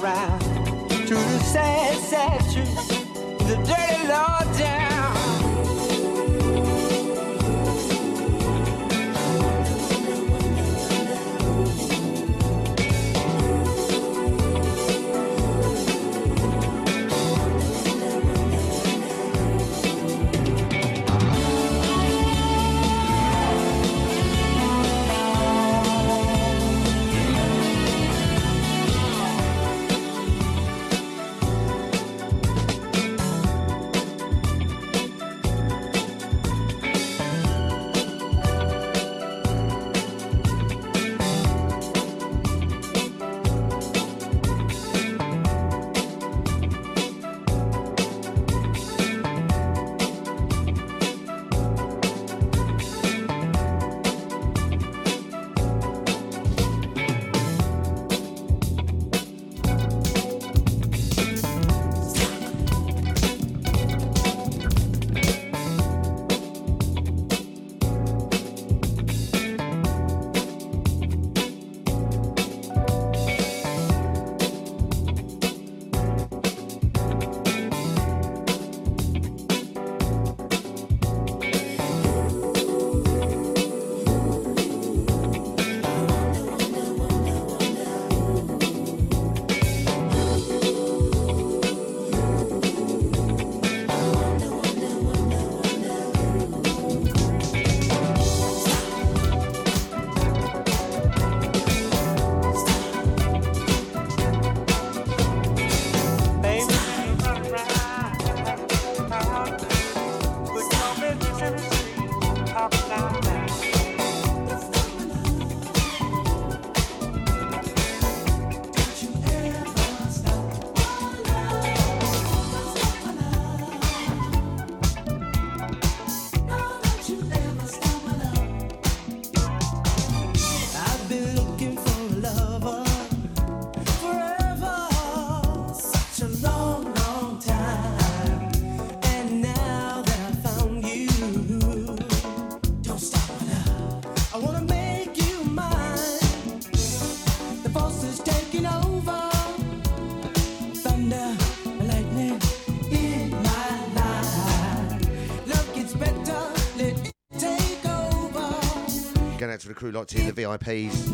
to 159.63 159.69
the 159.69 159.73
crew 159.73 159.91
locked 159.91 160.13
in, 160.15 160.27
the 160.27 160.33
VIPs. 160.33 161.13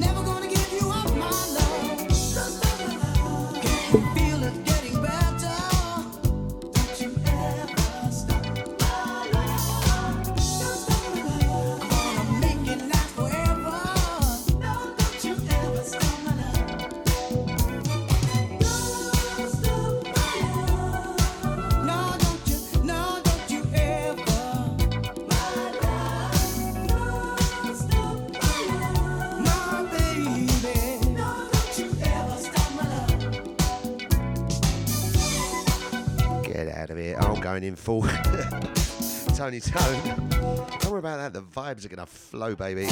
Tony 39.36 39.60
Tone. 39.60 40.30
Don't 40.30 40.92
worry 40.92 41.00
about 41.00 41.18
that, 41.18 41.34
the 41.34 41.42
vibes 41.42 41.86
are 41.86 41.90
going 41.90 41.98
to 41.98 42.06
flow, 42.06 42.56
baby. 42.56 42.86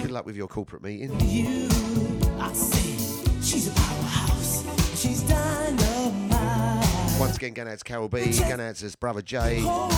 Good 0.00 0.12
luck 0.12 0.26
with 0.26 0.36
your 0.36 0.46
corporate 0.46 0.80
meeting. 0.80 1.10
You, 1.20 1.68
Once 7.18 7.36
again, 7.36 7.52
going 7.52 7.66
out 7.68 7.78
to 7.78 7.84
Carol 7.84 8.08
B, 8.08 8.30
going 8.38 8.60
out 8.60 8.76
to 8.76 8.84
his 8.84 8.94
brother 8.94 9.22
Jay. 9.22 9.60
Going 9.60 9.90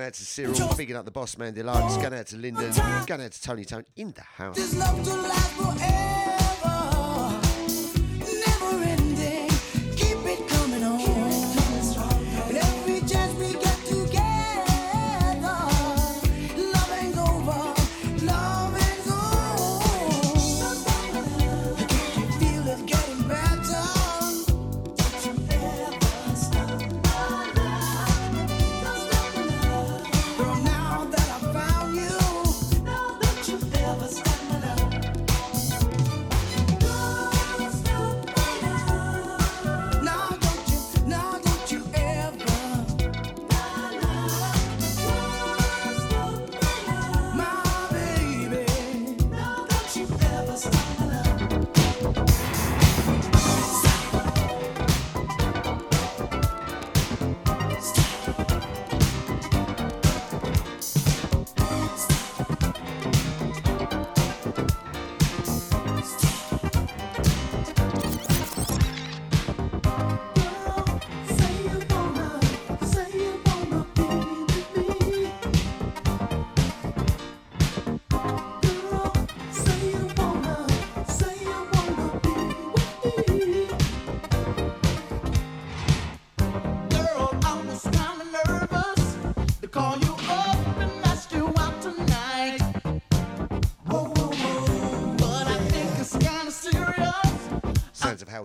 out 0.00 0.14
to 0.14 0.24
Cyril, 0.24 0.74
picking 0.74 0.96
up 0.96 1.04
the 1.04 1.12
boss 1.12 1.38
man 1.38 1.54
deluxe. 1.54 1.96
Going 1.98 2.14
out 2.14 2.26
to 2.26 2.36
Lyndon, 2.36 2.72
going 3.06 3.20
out 3.20 3.30
to 3.30 3.40
Tony 3.40 3.64
Tone 3.64 3.84
in 3.94 4.10
the 4.12 4.22
house. 4.22 4.74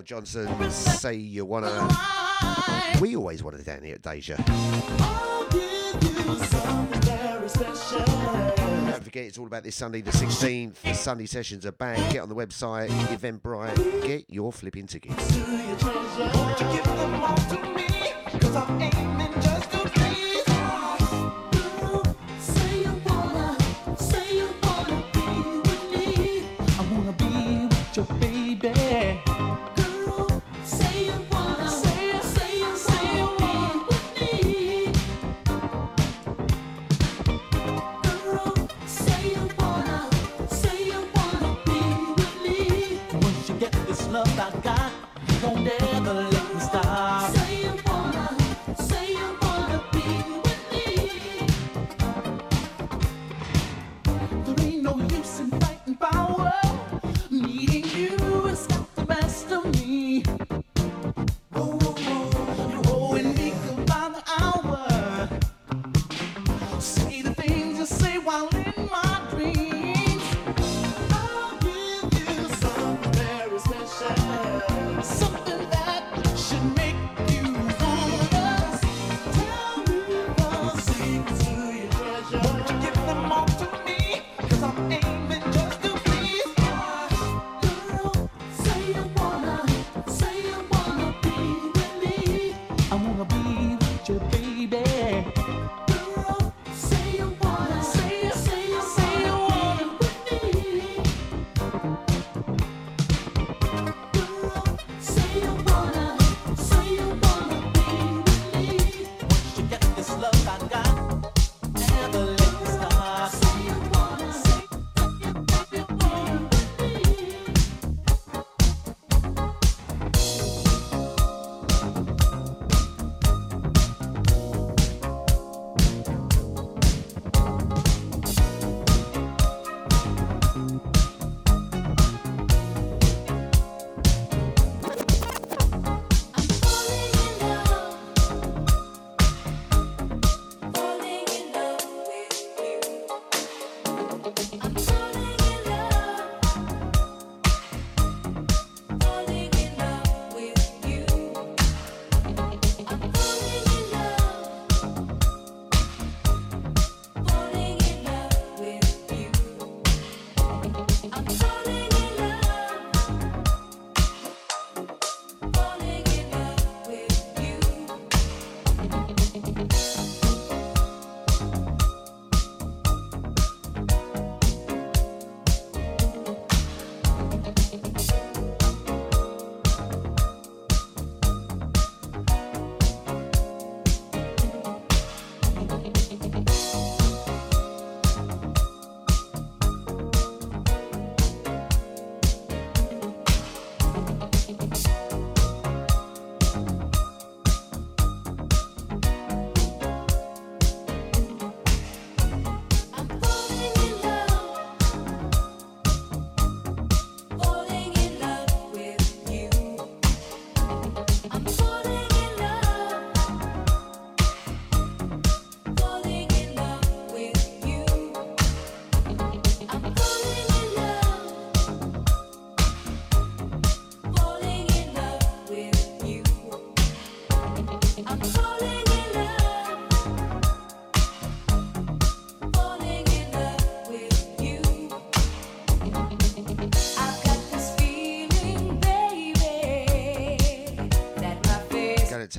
Johnson, 0.06 0.72
Say 0.72 1.16
You 1.16 1.45
Wanna. 1.45 1.88
We 2.99 3.16
always 3.16 3.43
wanted 3.43 3.62
it 3.62 3.66
down 3.66 3.84
here 3.84 3.95
at 3.95 4.01
Deja. 4.01 4.36
Don't 8.91 9.04
forget, 9.04 9.26
it's 9.26 9.38
all 9.38 9.47
about 9.47 9.64
this 9.64 9.76
Sunday, 9.76 10.01
the 10.01 10.12
16th. 10.12 10.82
The 10.82 10.93
Sunday 10.93 11.26
sessions 11.26 11.66
are 11.66 11.72
back. 11.72 11.97
Get 12.12 12.22
on 12.22 12.30
the 12.30 12.36
website, 12.36 12.89
Eventbrite, 12.89 14.06
get 14.06 14.26
your 14.30 14.51
flipping 14.51 14.88
tickets. 14.88 15.38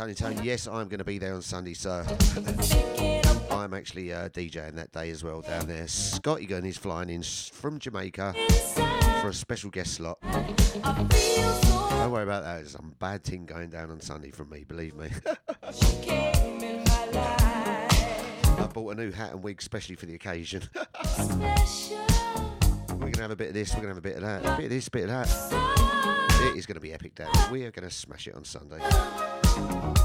Tiny 0.04 0.14
Tone. 0.14 0.44
Yes, 0.44 0.66
I'm 0.66 0.88
going 0.88 0.98
to 0.98 1.04
be 1.04 1.16
there 1.16 1.32
on 1.32 1.40
Sunday, 1.40 1.72
so 1.72 2.04
I'm 3.50 3.72
actually 3.72 4.12
uh, 4.12 4.28
DJing 4.28 4.74
that 4.74 4.92
day 4.92 5.08
as 5.08 5.24
well 5.24 5.40
down 5.40 5.66
there. 5.66 5.88
Scotty 5.88 6.44
Gunn 6.44 6.66
is 6.66 6.76
flying 6.76 7.08
in 7.08 7.22
from 7.22 7.78
Jamaica 7.78 8.34
for 9.22 9.28
a 9.28 9.32
special 9.32 9.70
guest 9.70 9.94
slot. 9.94 10.18
Don't 10.20 12.10
worry 12.10 12.24
about 12.24 12.44
that. 12.44 12.56
There's 12.56 12.72
some 12.72 12.94
bad 12.98 13.24
thing 13.24 13.46
going 13.46 13.70
down 13.70 13.90
on 13.90 13.98
Sunday 14.02 14.30
from 14.30 14.50
me, 14.50 14.64
believe 14.64 14.94
me. 14.94 15.08
I 18.58 18.66
bought 18.74 18.92
a 18.92 18.94
new 18.94 19.10
hat 19.10 19.32
and 19.32 19.42
wig 19.42 19.62
specially 19.62 19.96
for 19.96 20.04
the 20.04 20.16
occasion. 20.16 20.68
we're 20.74 20.84
going 22.98 23.14
to 23.14 23.22
have 23.22 23.30
a 23.30 23.36
bit 23.36 23.48
of 23.48 23.54
this, 23.54 23.74
we're 23.74 23.80
going 23.80 23.88
to 23.88 23.94
have 23.94 23.96
a 23.96 24.02
bit 24.02 24.16
of 24.16 24.22
that, 24.22 24.44
a 24.44 24.54
bit 24.58 24.64
of 24.64 24.70
this, 24.70 24.86
a 24.86 24.90
bit 24.90 25.04
of 25.04 25.08
that. 25.08 25.30
It 26.42 26.58
is 26.58 26.66
going 26.66 26.74
to 26.74 26.80
be 26.80 26.92
epic, 26.92 27.14
Dan. 27.14 27.30
We 27.50 27.64
are 27.64 27.70
going 27.70 27.88
to 27.88 27.94
smash 27.94 28.26
it 28.26 28.34
on 28.34 28.44
Sunday. 28.44 28.80
Falling 29.68 30.03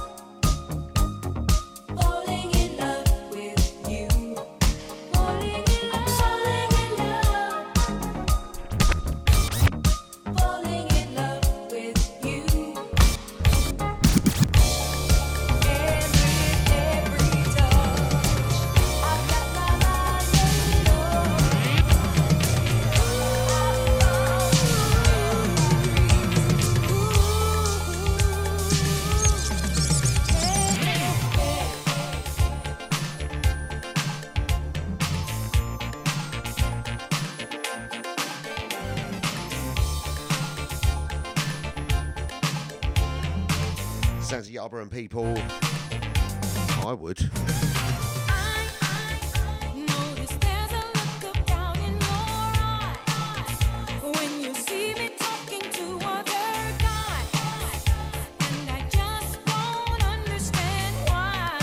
why. 61.07 61.59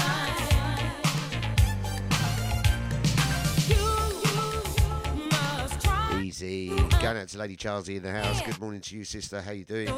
You, 3.68 3.84
you 5.16 5.28
must 5.30 5.80
try. 5.80 6.22
Easy. 6.22 6.68
Going 6.68 7.18
out 7.18 7.28
to 7.28 7.38
Lady 7.38 7.56
Charlesy 7.56 7.96
in 7.96 8.02
the 8.02 8.10
house. 8.10 8.42
Good 8.42 8.60
morning 8.60 8.80
to 8.80 8.96
you, 8.96 9.04
sister. 9.04 9.40
How 9.40 9.52
you 9.52 9.64
doing? 9.64 9.94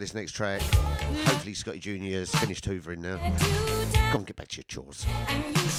With 0.00 0.08
this 0.08 0.14
next 0.14 0.32
track. 0.32 0.62
Hopefully, 0.62 1.54
Scotty 1.54 1.78
Jr. 1.78 2.16
has 2.18 2.30
finished 2.30 2.64
hoovering 2.64 2.98
now. 2.98 3.16
Go 4.12 4.18
on, 4.18 4.24
get 4.24 4.36
back 4.36 4.48
to 4.48 4.56
your 4.56 4.64
chores. 4.64 5.04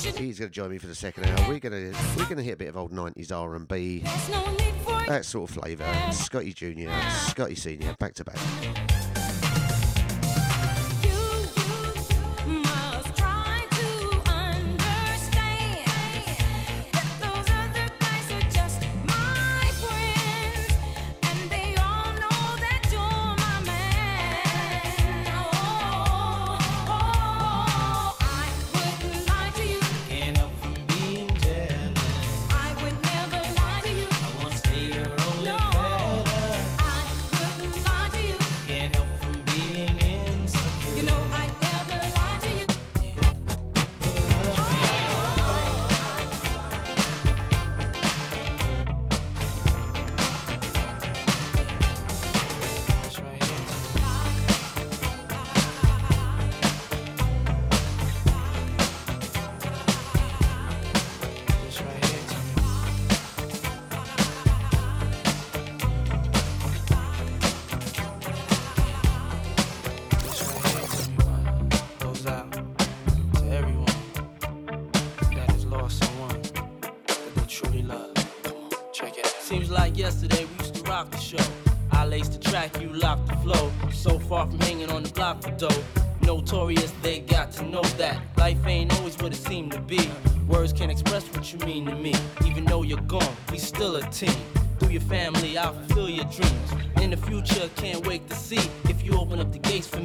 and. 0.06 0.18
He's 0.18 0.40
going 0.40 0.50
to 0.50 0.54
join 0.54 0.70
me 0.70 0.78
for 0.78 0.88
the 0.88 0.96
second 0.96 1.26
hour. 1.26 1.50
We're 1.50 1.60
going 1.60 1.92
to 1.92 1.98
we're 2.16 2.26
going 2.26 2.38
to 2.38 2.44
hit 2.44 2.54
a 2.54 2.58
bit 2.58 2.68
of 2.68 2.78
old 2.78 2.92
90s 2.92 3.32
R&B, 3.36 4.00
There's 4.00 4.30
no 4.30 4.52
need 4.52 4.74
for 4.84 5.06
that 5.08 5.26
sort 5.26 5.50
of 5.50 5.56
flavour. 5.56 6.12
Scotty 6.12 6.54
Jr., 6.54 6.92
Scotty 7.10 7.56
Senior, 7.56 7.96
back 8.00 8.14
to 8.16 8.24
back. 8.24 8.91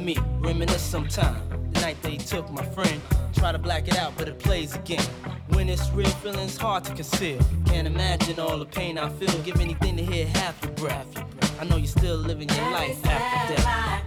Me. 0.07 0.15
Reminisce 0.39 0.81
sometime. 0.81 1.35
The 1.73 1.81
night 1.81 2.01
they 2.01 2.15
took 2.15 2.49
my 2.49 2.63
friend. 2.63 3.01
Try 3.35 3.51
to 3.51 3.59
black 3.59 3.89
it 3.89 3.97
out, 3.97 4.13
but 4.17 4.29
it 4.29 4.39
plays 4.39 4.73
again. 4.73 5.03
When 5.49 5.67
it's 5.67 5.89
real, 5.91 6.07
feeling's 6.23 6.55
hard 6.55 6.85
to 6.85 6.93
conceal. 6.93 7.39
Can't 7.65 7.87
imagine 7.87 8.39
all 8.39 8.57
the 8.57 8.65
pain 8.65 8.97
I 8.97 9.09
feel. 9.09 9.37
Give 9.43 9.59
anything 9.59 9.97
to 9.97 10.03
hear 10.03 10.25
half 10.25 10.55
your 10.63 10.71
breath. 10.71 11.11
I 11.59 11.65
know 11.65 11.75
you're 11.75 11.87
still 11.87 12.15
living 12.15 12.47
your 12.47 12.71
life 12.71 13.05
after 13.05 13.55
death. 13.55 14.06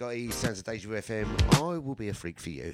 Scotty, 0.00 0.30
Sounds 0.30 0.58
of 0.60 0.64
Deja 0.64 0.88
FM. 0.88 1.26
I 1.60 1.76
will 1.76 1.94
be 1.94 2.08
a 2.08 2.14
freak 2.14 2.40
for 2.40 2.48
you. 2.48 2.72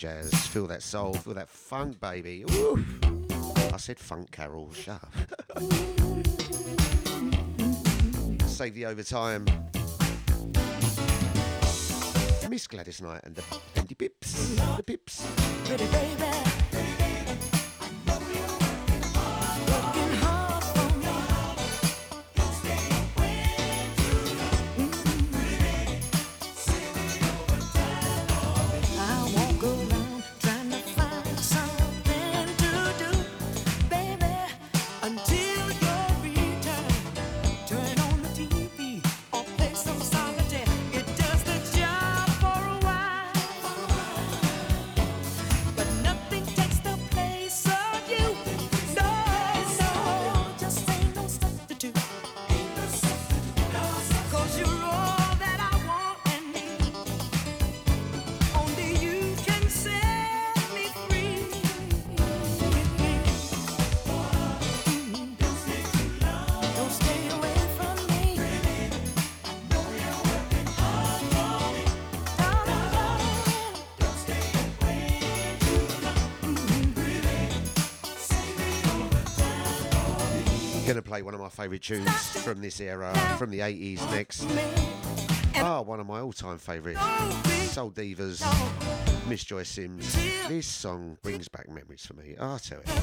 jazz, 0.00 0.32
feel 0.46 0.66
that 0.66 0.82
soul, 0.82 1.12
feel 1.12 1.34
that 1.34 1.50
funk, 1.50 2.00
baby. 2.00 2.42
I 2.48 3.76
said 3.76 3.98
funk, 3.98 4.30
Carol. 4.30 4.72
Shut 4.72 4.98
up. 4.98 5.12
Save 8.48 8.74
the 8.74 8.86
overtime. 8.86 9.44
Miss 12.48 12.66
Gladys 12.66 13.02
Knight 13.02 13.20
and 13.24 13.36
the, 13.36 13.44
and 13.76 13.86
the 13.86 13.94
pips. 13.94 14.56
The 14.78 14.82
pips. 14.82 15.26
favourite 81.60 81.82
tunes 81.82 82.42
from 82.42 82.62
this 82.62 82.80
era, 82.80 83.14
from 83.36 83.50
the 83.50 83.58
80s 83.58 84.10
next. 84.12 84.46
Ah, 85.56 85.80
oh, 85.80 85.82
one 85.82 86.00
of 86.00 86.06
my 86.06 86.20
all 86.20 86.32
time 86.32 86.56
favourites. 86.56 86.98
Soul 87.70 87.90
Divas, 87.90 88.40
Miss 89.28 89.44
Joyce 89.44 89.68
Sims. 89.68 90.14
This 90.48 90.66
song 90.66 91.18
brings 91.20 91.48
back 91.48 91.68
memories 91.68 92.06
for 92.06 92.14
me. 92.14 92.34
I 92.40 92.56
tell 92.56 92.78
you, 92.78 92.94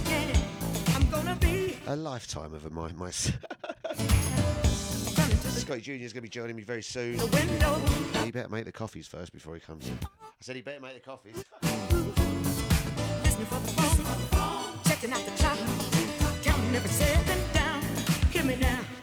A 1.85 1.95
lifetime 1.95 2.55
of 2.55 2.65
a 2.65 2.71
my, 2.71 2.91
my 2.93 3.11
Scotty 3.11 3.37
Jr. 5.81 5.91
is 5.91 6.11
going 6.11 6.15
to 6.15 6.21
be 6.21 6.29
joining 6.29 6.55
me 6.55 6.63
very 6.63 6.81
soon. 6.81 7.19
He 8.23 8.31
better 8.31 8.49
make 8.49 8.65
the 8.65 8.71
coffees 8.71 9.05
first 9.07 9.33
before 9.33 9.53
he 9.53 9.61
comes 9.61 9.87
in. 9.87 9.99
I 10.03 10.07
said 10.41 10.55
he 10.55 10.63
better 10.63 10.81
make 10.81 10.95
the 10.95 10.99
coffees. 10.99 11.43
Checking 14.83 15.11
out 15.11 15.23
the 15.25 15.31
clock, 15.37 15.59
counting 16.41 16.75
every 16.75 16.89
second 16.89 17.56
me 18.47 18.55
now. 18.55 18.96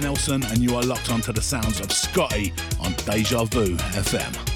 Nelson, 0.00 0.42
and 0.44 0.58
you 0.58 0.76
are 0.76 0.82
locked 0.82 1.10
onto 1.10 1.32
the 1.32 1.42
sounds 1.42 1.80
of 1.80 1.90
Scotty 1.92 2.52
on 2.80 2.92
Deja 3.06 3.44
Vu 3.44 3.76
FM. 3.76 4.53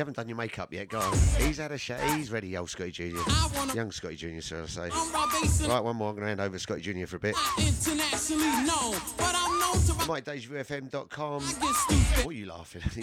haven't 0.00 0.16
done 0.16 0.28
your 0.28 0.36
makeup 0.36 0.72
yet, 0.72 0.88
go 0.88 0.98
on. 0.98 1.12
He's 1.38 1.58
had 1.58 1.72
a 1.72 1.78
shit. 1.78 2.00
He's 2.14 2.30
ready, 2.30 2.56
old 2.56 2.70
Scotty 2.70 2.90
Jr. 2.90 3.20
Young 3.74 3.92
Scotty 3.92 4.16
Jr., 4.16 4.40
so 4.40 4.62
I 4.62 4.66
say. 4.66 4.88
Right, 5.68 5.84
one 5.84 5.96
more. 5.96 6.08
I'm 6.10 6.16
going 6.16 6.24
to 6.24 6.28
hand 6.28 6.40
over 6.40 6.58
Scotty 6.58 6.80
Jr. 6.80 7.06
for 7.06 7.16
a 7.16 7.20
bit. 7.20 7.36
Internationally. 7.58 8.46
MikeDejaVuFM.com. 10.06 11.42
What 11.42 12.26
are 12.26 12.32
you 12.32 12.46
laughing 12.46 12.82
at? 12.84 12.96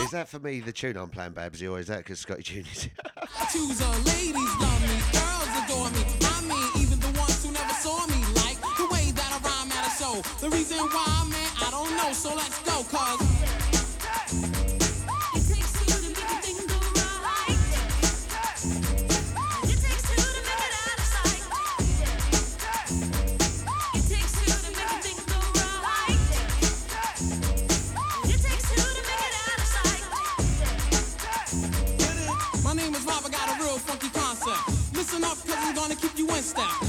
is 0.00 0.10
that 0.10 0.28
for 0.28 0.38
me 0.38 0.60
the 0.60 0.72
tune 0.72 0.96
I'm 0.96 1.08
playing, 1.08 1.32
Babsy, 1.32 1.70
or 1.70 1.80
is 1.80 1.86
that 1.88 1.98
because 1.98 2.20
Scotty 2.20 2.42
Jr.'s 2.42 2.88
choose 3.52 3.80
a 3.80 3.90
ladies 3.90 4.54
love 4.60 4.82
me, 4.82 5.00
girls 5.12 5.48
adore 5.64 5.90
me. 5.90 6.04
The. 6.20 6.32
The 10.40 10.50
reason 10.50 10.78
why, 10.78 11.28
man, 11.30 11.50
I 11.62 11.70
don't 11.70 11.96
know, 11.96 12.12
so 12.12 12.34
let's 12.34 12.58
go. 12.64 12.71
keep 36.02 36.18
you 36.18 36.26
in 36.30 36.42
style. 36.42 36.81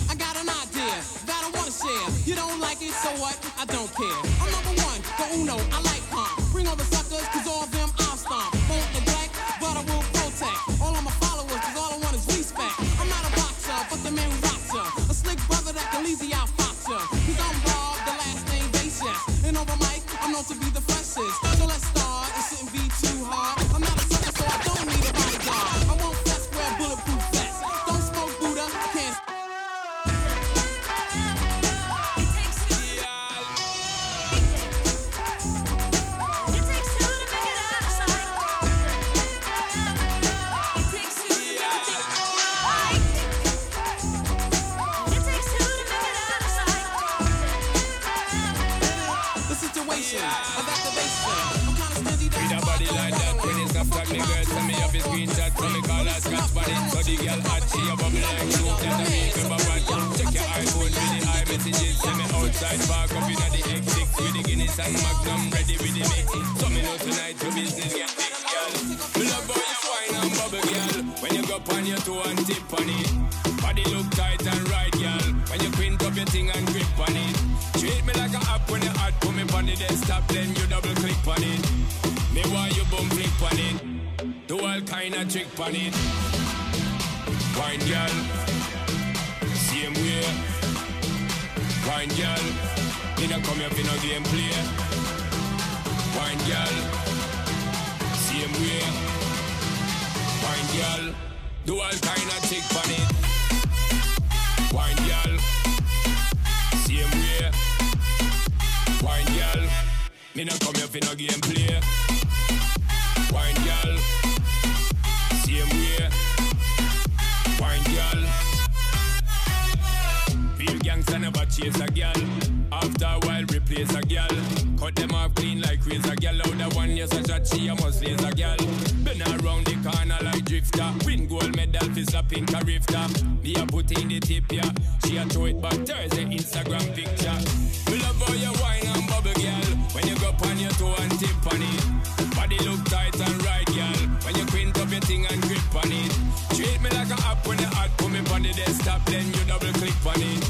desktop, 148.56 149.04
then 149.06 149.26
you 149.26 149.46
double 149.46 149.72
click 149.74 150.06
on 150.06 150.22
it. 150.22 150.50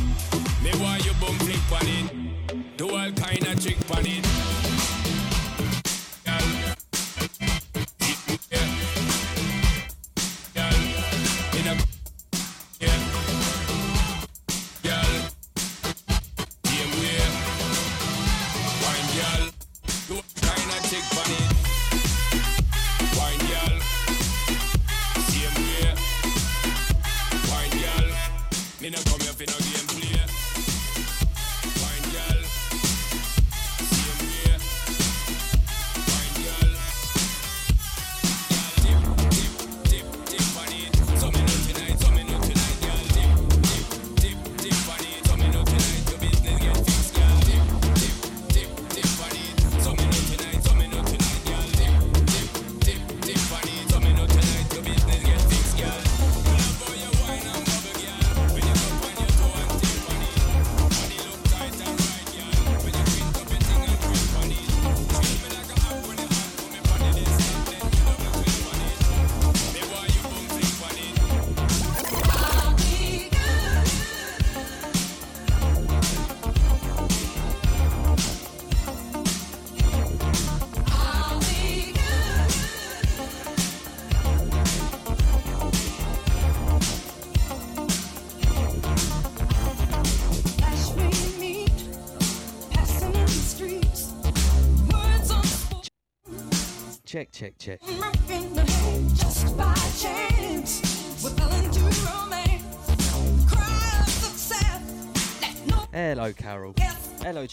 Me 0.64 0.72
want 0.82 1.06
you 1.06 1.14
boom 1.14 1.38
click 1.40 1.72
on 1.72 1.88
it. 1.88 2.78
Do 2.78 2.90
all 2.90 3.12
kind 3.12 3.48
of 3.48 3.62
trick 3.62 3.78
on 3.92 4.06
it. 4.06 4.73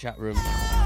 chat 0.00 0.18
room. 0.18 0.79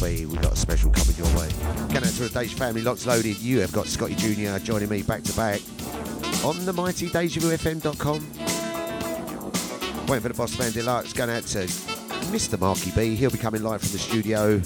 be. 0.00 0.26
We've 0.26 0.40
got 0.40 0.52
a 0.52 0.56
special 0.56 0.90
coming 0.90 1.16
your 1.16 1.26
way. 1.38 1.48
Going 1.88 2.04
out 2.04 2.12
to 2.12 2.28
today's 2.28 2.52
family, 2.52 2.82
lots 2.82 3.06
loaded. 3.06 3.38
You 3.38 3.60
have 3.60 3.72
got 3.72 3.86
Scotty 3.86 4.14
Jr. 4.14 4.58
joining 4.58 4.88
me 4.88 5.02
back 5.02 5.22
to 5.24 5.32
back 5.36 5.60
on 6.44 6.64
the 6.64 6.72
mighty 6.72 7.08
DejaVuFM.com. 7.08 8.20
Waiting 10.06 10.22
for 10.22 10.28
the 10.28 10.34
Boss 10.34 10.58
Man 10.58 10.72
Deluxe. 10.72 11.12
Going 11.12 11.30
out 11.30 11.42
to 11.44 11.58
Mr. 12.30 12.58
Marky 12.58 12.90
B. 12.92 13.14
He'll 13.14 13.30
be 13.30 13.38
coming 13.38 13.62
live 13.62 13.80
from 13.80 13.92
the 13.92 13.98
studio. 13.98 14.60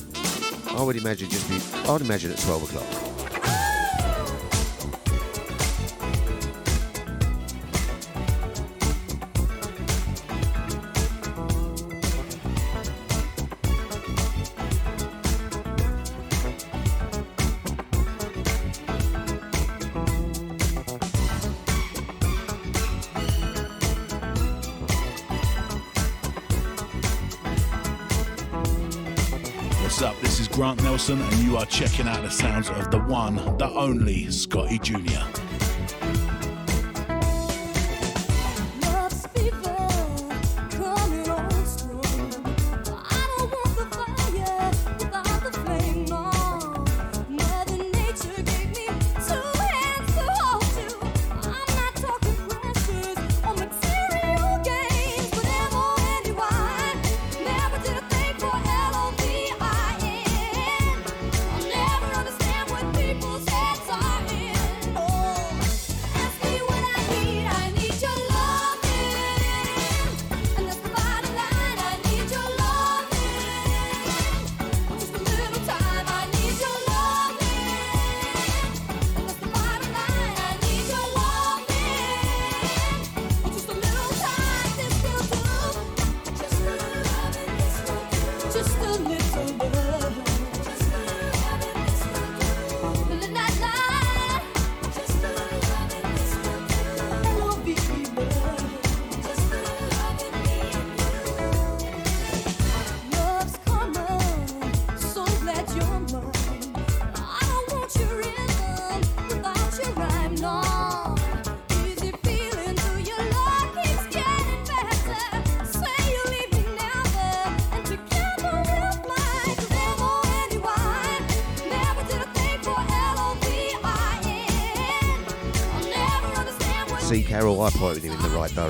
I 0.68 0.82
would 0.82 0.96
imagine 0.96 1.28
just 1.28 1.48
be. 1.48 1.60
I 1.88 1.92
would 1.92 2.02
imagine 2.02 2.30
at 2.32 2.38
12 2.38 2.62
o'clock. 2.62 3.03
Thompson, 31.04 31.20
and 31.20 31.46
you 31.46 31.58
are 31.58 31.66
checking 31.66 32.08
out 32.08 32.22
the 32.22 32.30
sounds 32.30 32.70
of 32.70 32.90
the 32.90 32.98
one, 32.98 33.36
the 33.58 33.68
only 33.74 34.30
Scotty 34.30 34.78
Jr. 34.78 35.43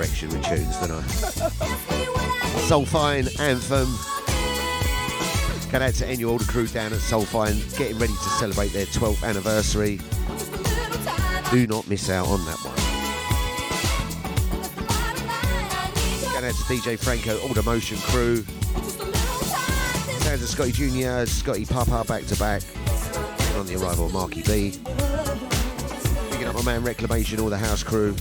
direction 0.05 0.29
with 0.29 0.45
tunes 0.45 0.79
tonight. 0.79 1.03
Soulfine 2.69 3.41
Anthem. 3.41 3.89
Go 5.73 5.79
out 5.81 5.95
to 5.95 6.07
any 6.07 6.25
all 6.25 6.37
the 6.37 6.45
crew 6.45 6.67
down 6.67 6.93
at 6.93 6.99
Soulfine, 6.99 7.77
getting 7.79 7.99
ready 7.99 8.13
to 8.13 8.29
celebrate 8.39 8.69
their 8.75 8.85
12th 8.87 9.25
anniversary. 9.25 9.99
Do 11.51 11.67
not 11.67 11.89
miss 11.89 12.11
out 12.11 12.27
on 12.27 12.45
that 12.45 12.59
one. 12.63 12.75
Going 16.33 16.45
out 16.45 16.55
to 16.55 16.65
DJ 16.65 16.99
Franco, 16.99 17.41
all 17.41 17.55
the 17.55 17.63
motion 17.63 17.97
crew. 17.99 18.43
Sounds 20.21 20.43
of 20.43 20.49
Scotty 20.51 20.73
Jr., 20.73 21.25
Scotty 21.25 21.65
Papa 21.65 22.05
back 22.07 22.27
to 22.27 22.37
back. 22.37 22.63
On 23.57 23.67
the 23.67 23.77
arrival 23.77 24.07
of 24.07 24.13
Marky 24.13 24.43
B. 24.43 24.79
Picking 26.31 26.47
up 26.47 26.55
my 26.57 26.63
man 26.63 26.85
Reclamation, 26.85 27.41
all 27.41 27.49
the 27.49 27.57
house 27.57 27.83
crew. 27.83 28.15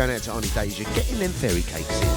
Going 0.00 0.12
out 0.12 0.22
to 0.22 0.32
Auntie 0.32 0.48
Deja, 0.54 0.84
getting 0.94 1.18
them 1.18 1.30
fairy 1.30 1.60
cakes 1.60 2.00
in. 2.00 2.08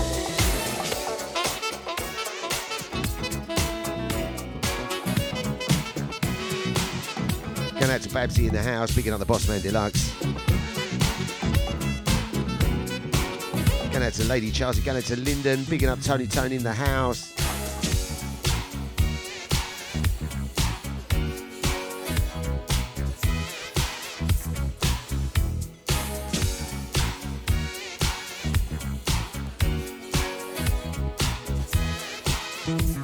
Going 7.77 7.91
out 7.91 8.01
to 8.03 8.09
Babsy 8.09 8.47
in 8.47 8.53
the 8.53 8.63
house, 8.63 8.95
picking 8.95 9.11
up 9.11 9.19
the 9.19 9.25
Boss 9.25 9.49
Man 9.49 9.59
Deluxe. 9.59 10.17
Going 13.91 14.05
out 14.05 14.13
to 14.13 14.23
Lady 14.29 14.49
Chelsea, 14.49 14.81
going 14.81 14.99
out 14.99 15.03
to 15.03 15.19
Lyndon, 15.19 15.65
picking 15.65 15.89
up 15.89 16.01
Tony 16.01 16.25
Tony 16.25 16.55
in 16.55 16.63
the 16.63 16.71
house. 16.71 17.32
Everybody, 32.65 33.02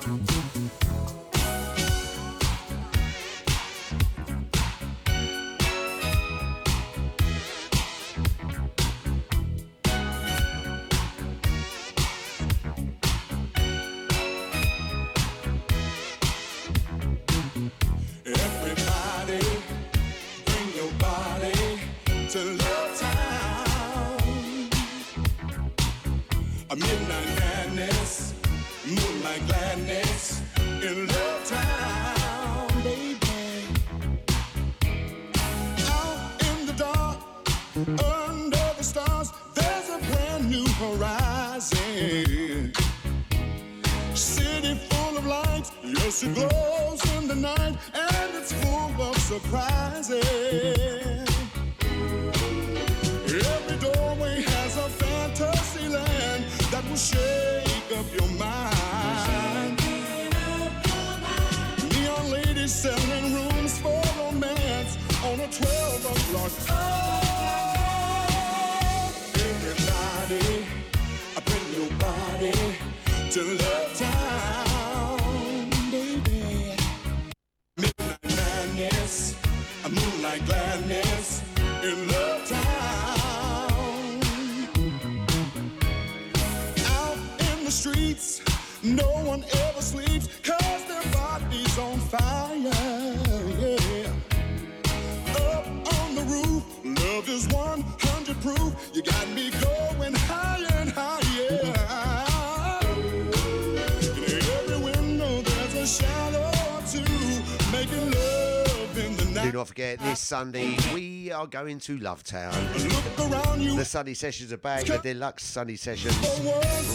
Sunday 110.30 110.78
we 110.94 111.32
are 111.32 111.48
going 111.48 111.80
to 111.80 111.98
Love 111.98 112.24
Town. 112.24 112.54
Look 112.78 113.20
around 113.32 113.64
you, 113.64 113.76
The 113.76 113.84
Sunday 113.84 114.14
sessions 114.14 114.54
are 114.54 114.58
back, 114.58 114.86
the 114.86 115.00
deluxe 115.00 115.44
Sunday 115.44 115.76
sessions. 115.76 116.16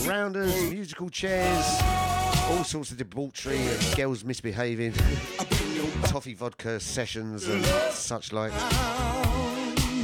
Rounders, 0.06 0.54
musical 0.70 1.08
chairs, 1.08 1.66
all 2.48 2.62
sorts 2.62 2.92
of 2.92 2.98
debauchery, 2.98 3.58
and 3.58 3.96
girls 3.96 4.22
misbehaving, 4.24 4.92
toffee 6.04 6.34
vodka 6.34 6.78
sessions 6.78 7.48
and 7.48 7.64
such 7.90 8.32
like. 8.32 8.52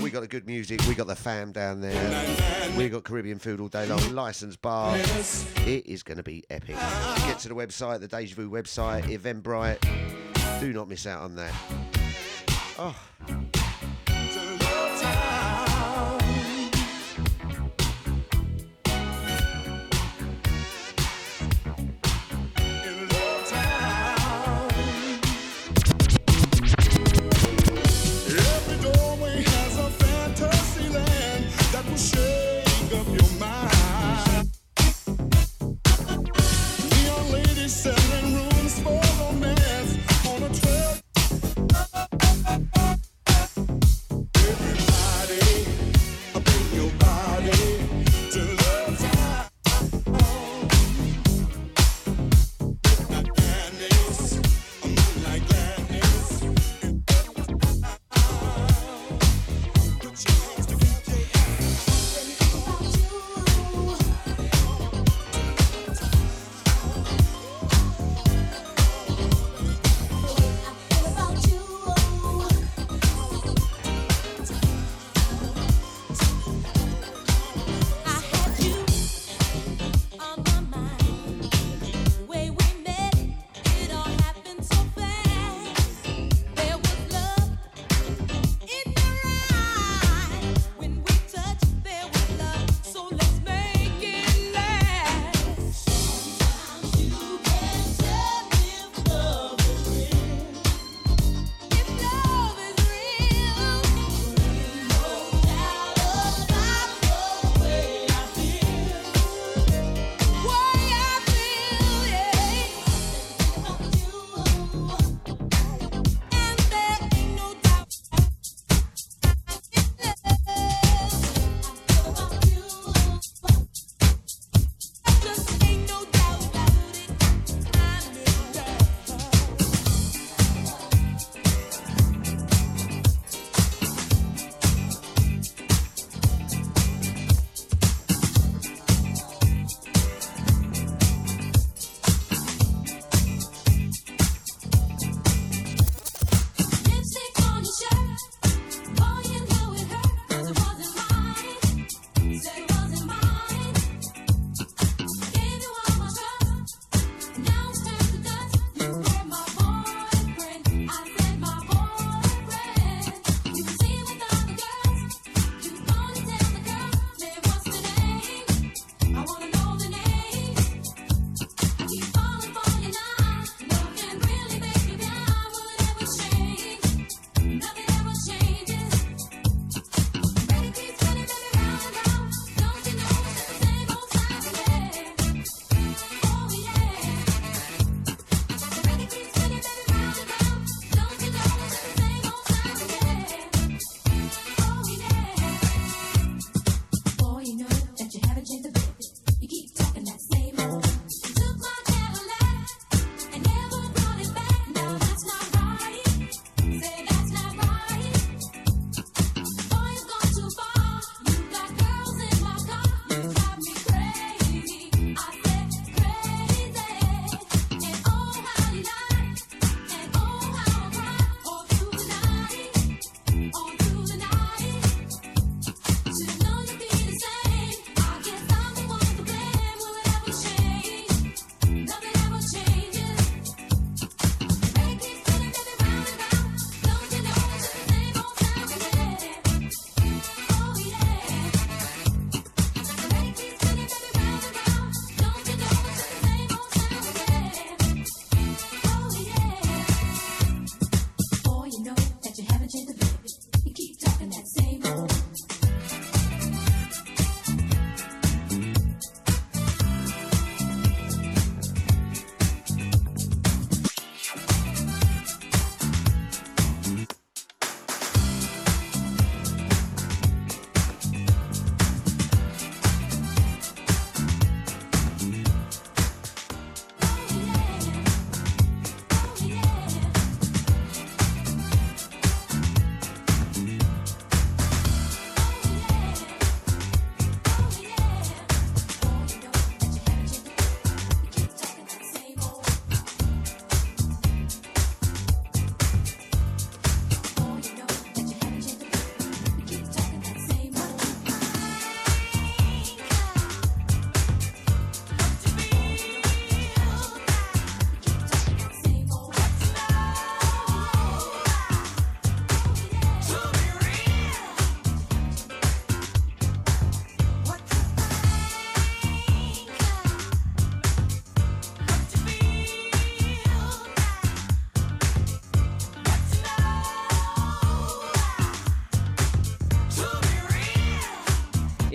We 0.03 0.11
got 0.11 0.23
the 0.23 0.29
good 0.29 0.49
music, 0.49 0.81
we 0.89 0.97
got 0.97 1.07
the 1.07 1.15
fam 1.15 1.53
down 1.53 1.81
there, 1.81 2.75
we 2.77 2.89
got 2.89 3.05
Caribbean 3.05 3.39
food 3.39 3.61
all 3.61 3.69
day 3.69 3.87
long, 3.87 4.13
licensed 4.13 4.61
bar. 4.61 4.97
It 4.97 5.87
is 5.87 6.03
going 6.03 6.17
to 6.17 6.25
be 6.25 6.43
epic. 6.51 6.75
Get 6.75 7.39
to 7.39 7.49
the 7.49 7.55
website, 7.55 8.01
the 8.01 8.09
Deja 8.09 8.35
Vu 8.35 8.51
website, 8.51 9.05
Eventbrite. 9.05 10.59
Do 10.59 10.73
not 10.73 10.89
miss 10.89 11.07
out 11.07 11.21
on 11.23 11.37
that. 11.37 11.55
Oh. 12.77 12.97
Thank 13.31 13.57
you. 13.57 13.60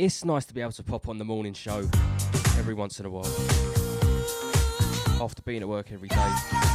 It's 0.05 0.23
nice 0.23 0.45
to 0.45 0.53
be 0.53 0.61
able 0.61 0.71
to 0.71 0.83
pop 0.83 1.09
on 1.09 1.17
the 1.17 1.25
morning 1.25 1.53
show 1.53 1.79
every 2.59 2.75
once 2.75 2.99
in 2.99 3.07
a 3.07 3.09
while. 3.09 3.25
After 5.19 5.41
being 5.41 5.63
at 5.63 5.67
work 5.67 5.91
every 5.91 6.09
day. 6.09 6.74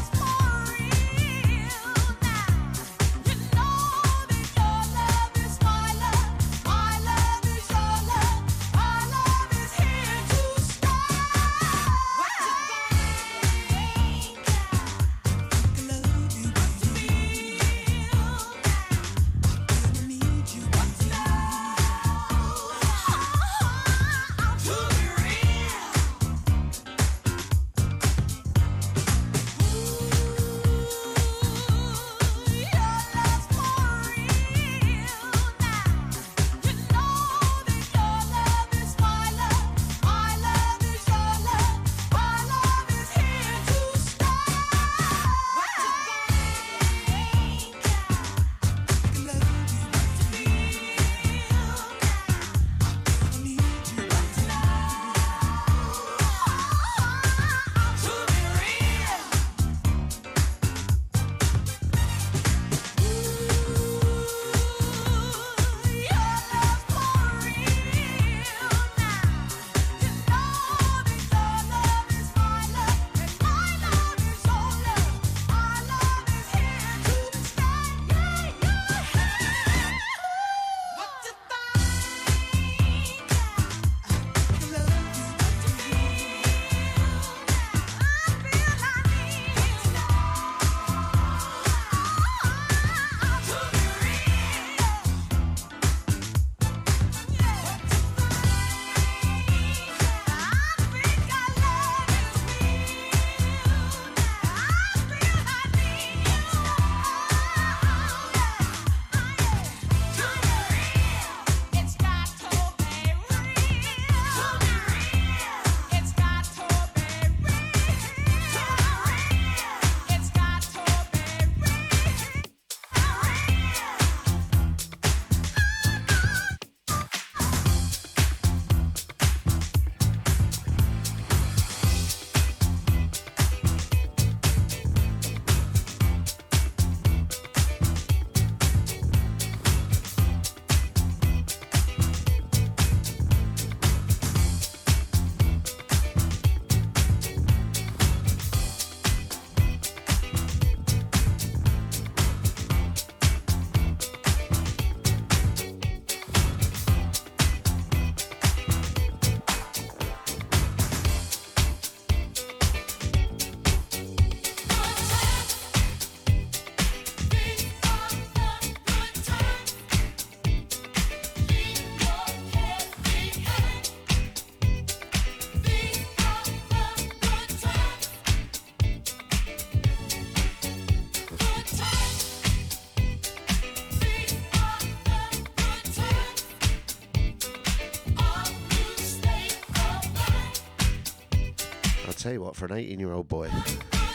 Tell 192.30 192.34
you 192.36 192.44
what, 192.44 192.54
for 192.54 192.66
an 192.66 192.72
18 192.74 193.00
year 193.00 193.12
old 193.12 193.26
boy, 193.26 193.50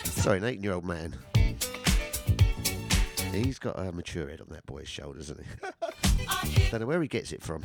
sorry, 0.05 0.37
an 0.37 0.45
18 0.45 0.63
year 0.63 0.71
old 0.71 0.85
man, 0.85 1.13
he's 3.33 3.59
got 3.59 3.77
a 3.77 3.91
mature 3.91 4.29
head 4.29 4.39
on 4.39 4.47
that 4.51 4.65
boy's 4.65 4.87
shoulders, 4.87 5.27
hasn't 5.27 5.45
he? 5.45 6.69
Don't 6.71 6.79
know 6.79 6.87
where 6.87 7.01
he 7.01 7.09
gets 7.09 7.33
it 7.33 7.43
from. 7.43 7.61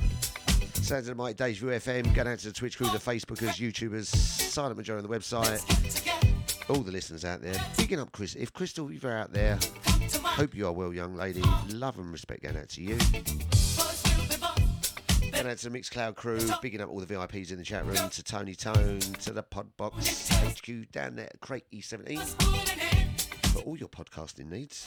Sounds 0.75 1.09
of 1.09 1.17
the 1.17 1.23
Vu 1.23 1.69
FM, 1.69 2.13
going 2.17 2.27
out 2.27 2.41
to 2.41 2.49
the 2.49 2.53
Twitch 2.53 2.77
crew, 2.77 2.89
the 2.89 2.99
Facebookers, 2.99 3.61
YouTubers, 3.61 4.07
Silent 4.07 4.77
Majority 4.77 5.07
on 5.07 5.11
the 5.11 5.17
website, 5.17 5.61
all 6.69 6.81
the 6.81 6.91
listeners 6.91 7.25
out 7.25 7.43
there. 7.43 7.55
Picking 7.77 8.01
up 8.01 8.11
Chris. 8.11 8.35
If 8.35 8.53
Crystal, 8.53 8.91
you're 8.91 9.17
out 9.17 9.33
there, 9.33 9.57
hope 10.25 10.53
you 10.57 10.67
are 10.67 10.73
well, 10.73 10.93
young 10.93 11.15
lady. 11.15 11.45
Love 11.69 11.97
and 11.99 12.11
respect 12.11 12.43
going 12.43 12.57
out 12.57 12.71
to 12.71 12.83
you. 12.83 12.99
Going 15.41 15.53
out 15.53 15.59
to 15.59 15.71
the 15.71 15.79
Mixcloud 15.79 16.17
crew, 16.17 16.39
bigging 16.61 16.83
up 16.83 16.91
all 16.91 17.01
the 17.01 17.07
VIPs 17.07 17.51
in 17.51 17.57
the 17.57 17.65
chat 17.65 17.87
room, 17.87 18.11
to 18.11 18.23
Tony 18.23 18.55
Tone, 18.55 19.01
to 19.01 19.33
the 19.33 19.43
Podbox 19.43 20.29
HQ 20.31 20.93
down 20.93 21.17
there 21.17 21.31
at 21.33 21.41
Crate 21.41 21.65
E17 21.73 22.19
for 23.51 23.61
all 23.61 23.75
your 23.79 23.89
podcasting 23.89 24.51
needs. 24.51 24.87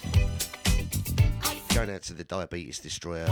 Going 1.73 1.89
out 1.89 2.03
to 2.03 2.13
the 2.13 2.23
Diabetes 2.23 2.77
Destroyer. 2.77 3.25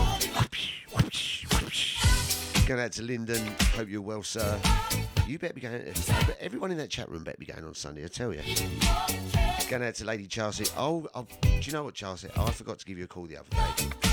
Going 2.65 2.81
out 2.81 2.91
to 2.93 3.03
Lyndon, 3.03 3.53
hope 3.75 3.87
you're 3.87 4.01
well, 4.01 4.23
sir. 4.23 4.59
You 5.27 5.37
better 5.37 5.53
be 5.53 5.61
going. 5.61 5.93
Everyone 6.39 6.71
in 6.71 6.79
that 6.79 6.89
chat 6.89 7.07
room 7.07 7.23
better 7.23 7.37
be 7.37 7.45
going 7.45 7.63
on 7.63 7.75
Sunday, 7.75 8.03
I 8.03 8.07
tell 8.07 8.33
you. 8.33 8.41
Going 9.69 9.83
out 9.83 9.93
to 9.93 10.05
Lady 10.05 10.25
Chelsea. 10.25 10.65
Oh, 10.75 11.07
oh, 11.13 11.27
do 11.43 11.49
you 11.61 11.71
know 11.71 11.83
what, 11.83 11.93
Chelsea? 11.93 12.29
Oh, 12.35 12.47
I 12.47 12.51
forgot 12.51 12.79
to 12.79 12.85
give 12.85 12.97
you 12.97 13.03
a 13.03 13.07
call 13.07 13.27
the 13.27 13.37
other 13.37 13.49
day. 13.51 14.10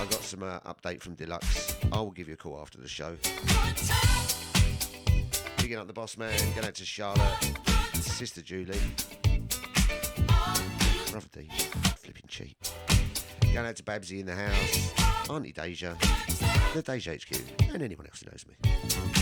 I 0.00 0.04
got 0.06 0.22
some 0.22 0.42
uh, 0.42 0.60
update 0.60 1.02
from 1.02 1.14
Deluxe. 1.14 1.76
I 1.92 1.98
will 1.98 2.10
give 2.10 2.26
you 2.26 2.32
a 2.32 2.36
call 2.38 2.58
after 2.58 2.78
the 2.80 2.88
show. 2.88 3.18
Picking 5.58 5.76
up 5.76 5.88
the 5.88 5.92
boss 5.92 6.16
man, 6.16 6.32
going 6.54 6.66
out 6.66 6.74
to 6.76 6.86
Charlotte, 6.86 7.52
sister 7.96 8.40
Julie, 8.40 8.80
brother 11.10 11.26
D, 11.34 11.50
flipping 11.98 12.24
cheap. 12.28 12.56
Going 13.52 13.66
out 13.66 13.76
to 13.76 13.82
Babsy 13.82 14.20
in 14.20 14.26
the 14.26 14.34
house, 14.34 15.28
Auntie 15.28 15.52
Deja, 15.52 15.94
the 16.72 16.80
Deja 16.80 17.12
HQ, 17.12 17.74
and 17.74 17.82
anyone 17.82 18.06
else 18.06 18.22
who 18.22 18.30
knows 18.30 18.46
me. 18.48 19.19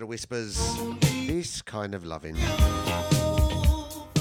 the 0.00 0.06
Whispers. 0.06 0.56
This 1.26 1.60
kind 1.60 1.94
of 1.94 2.04
loving. 2.06 2.34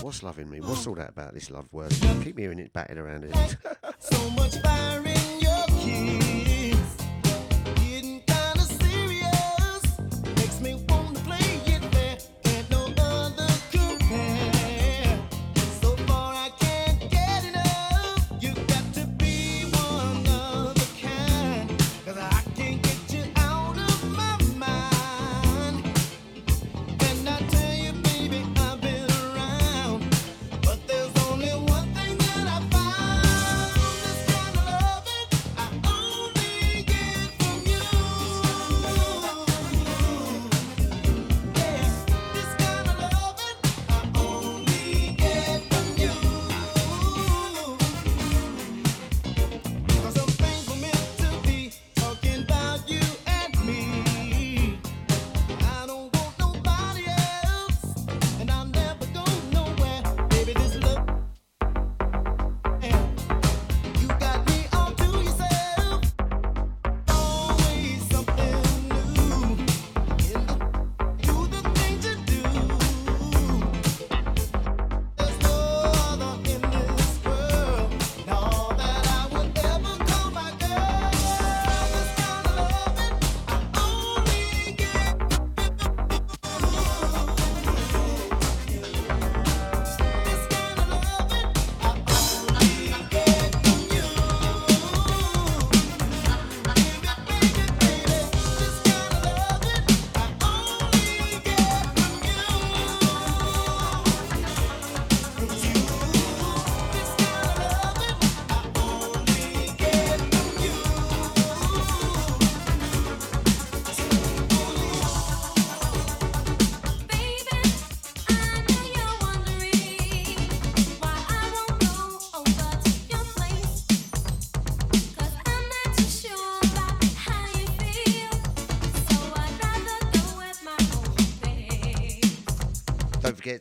What's 0.01 0.23
loving 0.23 0.49
me? 0.49 0.59
What's 0.59 0.85
all 0.85 0.95
that 0.95 1.09
about 1.09 1.33
this 1.33 1.49
love 1.49 1.71
word? 1.71 1.91
Keep 2.23 2.37
hearing 2.37 2.59
it 2.59 2.73
batted 2.73 2.97
around 2.97 3.23
it. 3.23 3.57
so 3.99 4.29
much 4.31 4.61
fire 4.61 4.99
in 5.05 5.39
your 5.39 5.65
key. 5.79 6.18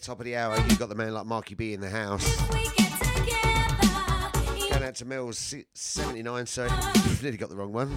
top 0.08 0.20
of 0.20 0.24
the 0.24 0.36
hour, 0.36 0.56
you've 0.70 0.78
got 0.78 0.88
the 0.88 0.94
man 0.94 1.12
like 1.12 1.26
Marky 1.26 1.54
B 1.54 1.74
in 1.74 1.82
the 1.82 1.90
house. 1.90 2.24
Going 4.70 4.82
out 4.82 4.94
to 4.94 5.04
Mills, 5.04 5.54
79, 5.74 6.46
so 6.46 6.66
nearly 7.20 7.36
got 7.36 7.50
the 7.50 7.56
wrong 7.56 7.74
one. 7.74 7.94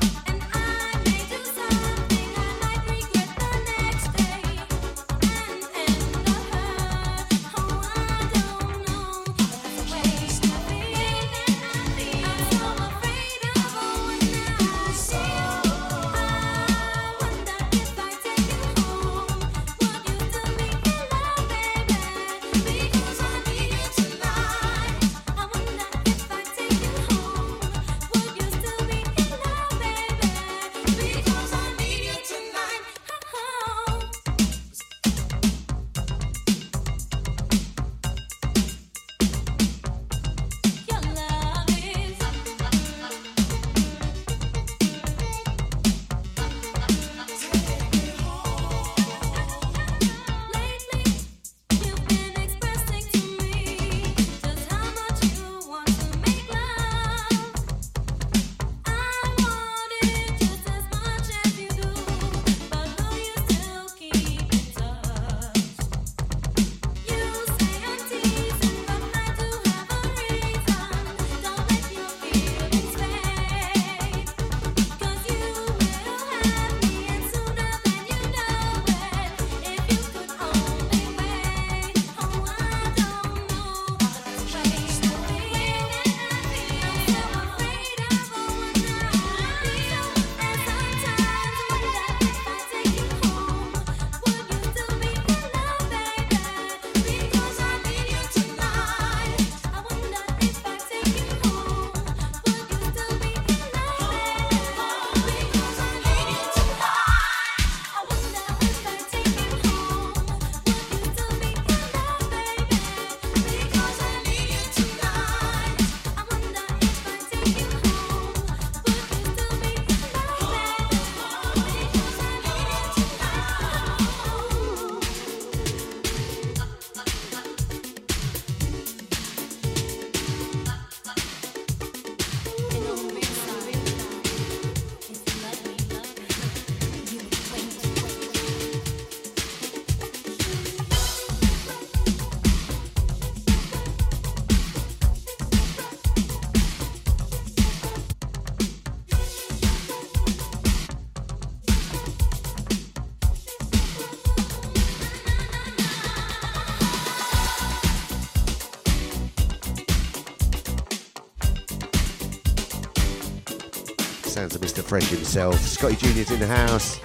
Fresh 164.91 165.07
himself. 165.07 165.57
Scotty 165.61 165.95
Junior's 165.95 166.31
in 166.31 166.41
the 166.41 166.47
house. 166.47 166.99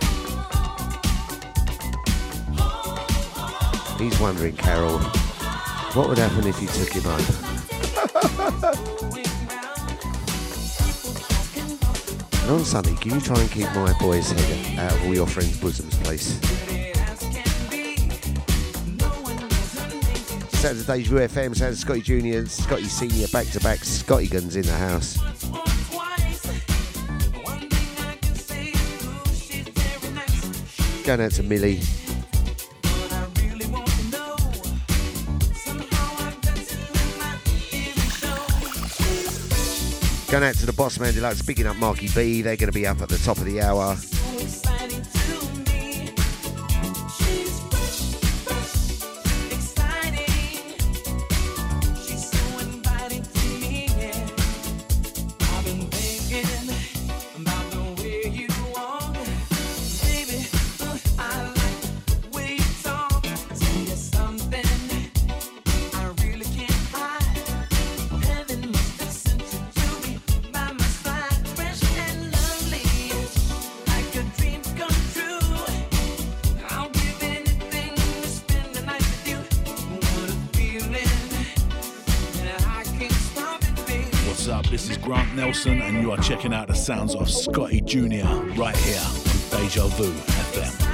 He's 3.97 4.19
wondering, 4.19 4.57
Carol, 4.57 4.99
what 5.95 6.09
would 6.09 6.19
happen 6.19 6.49
if 6.49 6.61
you 6.61 6.67
took 6.67 6.89
him 6.89 7.05
home? 7.05 7.23
And 12.43 12.51
on 12.51 12.65
Sunday, 12.65 12.95
can 12.95 13.15
you 13.15 13.21
try 13.21 13.39
and 13.39 13.49
keep 13.53 13.73
my 13.73 13.97
boy's 14.01 14.33
head 14.33 14.79
out 14.81 14.93
of 14.93 15.05
all 15.05 15.15
your 15.15 15.29
friends' 15.29 15.57
bosoms, 15.61 15.95
please? 15.99 16.41
Of 20.65 20.87
Deja 20.87 21.29
sounds 21.55 21.79
Scotty 21.79 22.03
Junior, 22.03 22.47
Scotty 22.47 22.89
Senior, 22.89 23.29
back 23.29 23.47
to 23.47 23.61
back, 23.61 23.85
Scotty 23.85 24.27
Guns 24.27 24.57
in 24.57 24.63
the 24.63 24.73
house. 24.73 25.26
Going 31.07 31.21
out 31.21 31.31
to 31.35 31.45
Millie. 31.45 31.81
Going 40.29 40.43
out 40.43 40.57
to 40.57 40.67
the 40.67 40.75
boss 40.77 40.99
man 40.99 41.15
deluxe, 41.15 41.43
picking 41.43 41.69
up 41.69 41.77
Marky 41.77 42.09
B. 42.09 42.43
They're 42.43 42.57
going 42.57 42.73
to 42.73 42.73
be 42.73 42.89
up 42.89 43.01
at 43.01 43.09
the 43.09 43.19
top 43.19 43.39
of 43.39 43.45
the 43.45 43.61
hour. 43.61 43.97
Checking 86.27 86.53
out 86.53 86.67
the 86.67 86.75
sounds 86.75 87.15
of 87.15 87.31
Scotty 87.31 87.81
Jr. 87.81 88.27
right 88.59 88.77
here 88.79 89.01
on 89.01 89.63
Deja 89.63 89.87
Vu 89.87 90.13
FM. 90.13 90.86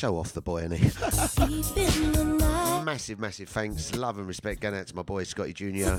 Show 0.00 0.16
off 0.16 0.32
the 0.32 0.40
boy, 0.40 0.66
he. 0.66 0.90
massive, 2.86 3.18
massive 3.18 3.50
thanks, 3.50 3.94
love 3.94 4.16
and 4.16 4.26
respect 4.26 4.62
going 4.62 4.74
out 4.74 4.86
to 4.86 4.96
my 4.96 5.02
boy 5.02 5.24
Scotty 5.24 5.52
Junior. 5.52 5.94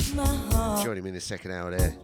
Join 0.82 0.98
him 0.98 1.06
in 1.06 1.14
the 1.14 1.22
second 1.22 1.52
hour 1.52 1.69
there. 1.69 1.95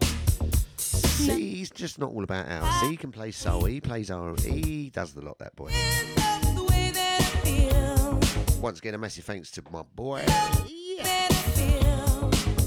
See, 0.76 1.56
he's 1.56 1.70
just 1.70 1.98
not 1.98 2.12
all 2.12 2.22
about 2.22 2.46
house. 2.46 2.88
He 2.88 2.96
can 2.96 3.10
play 3.10 3.32
soul, 3.32 3.64
he 3.64 3.80
plays 3.80 4.12
R, 4.12 4.36
he 4.40 4.90
does 4.90 5.12
the 5.12 5.22
lot. 5.22 5.40
That 5.40 5.56
boy. 5.56 5.72
Once 8.60 8.78
again, 8.78 8.94
a 8.94 8.98
massive 8.98 9.24
thanks 9.24 9.50
to 9.50 9.64
my 9.72 9.82
boy. 9.96 10.22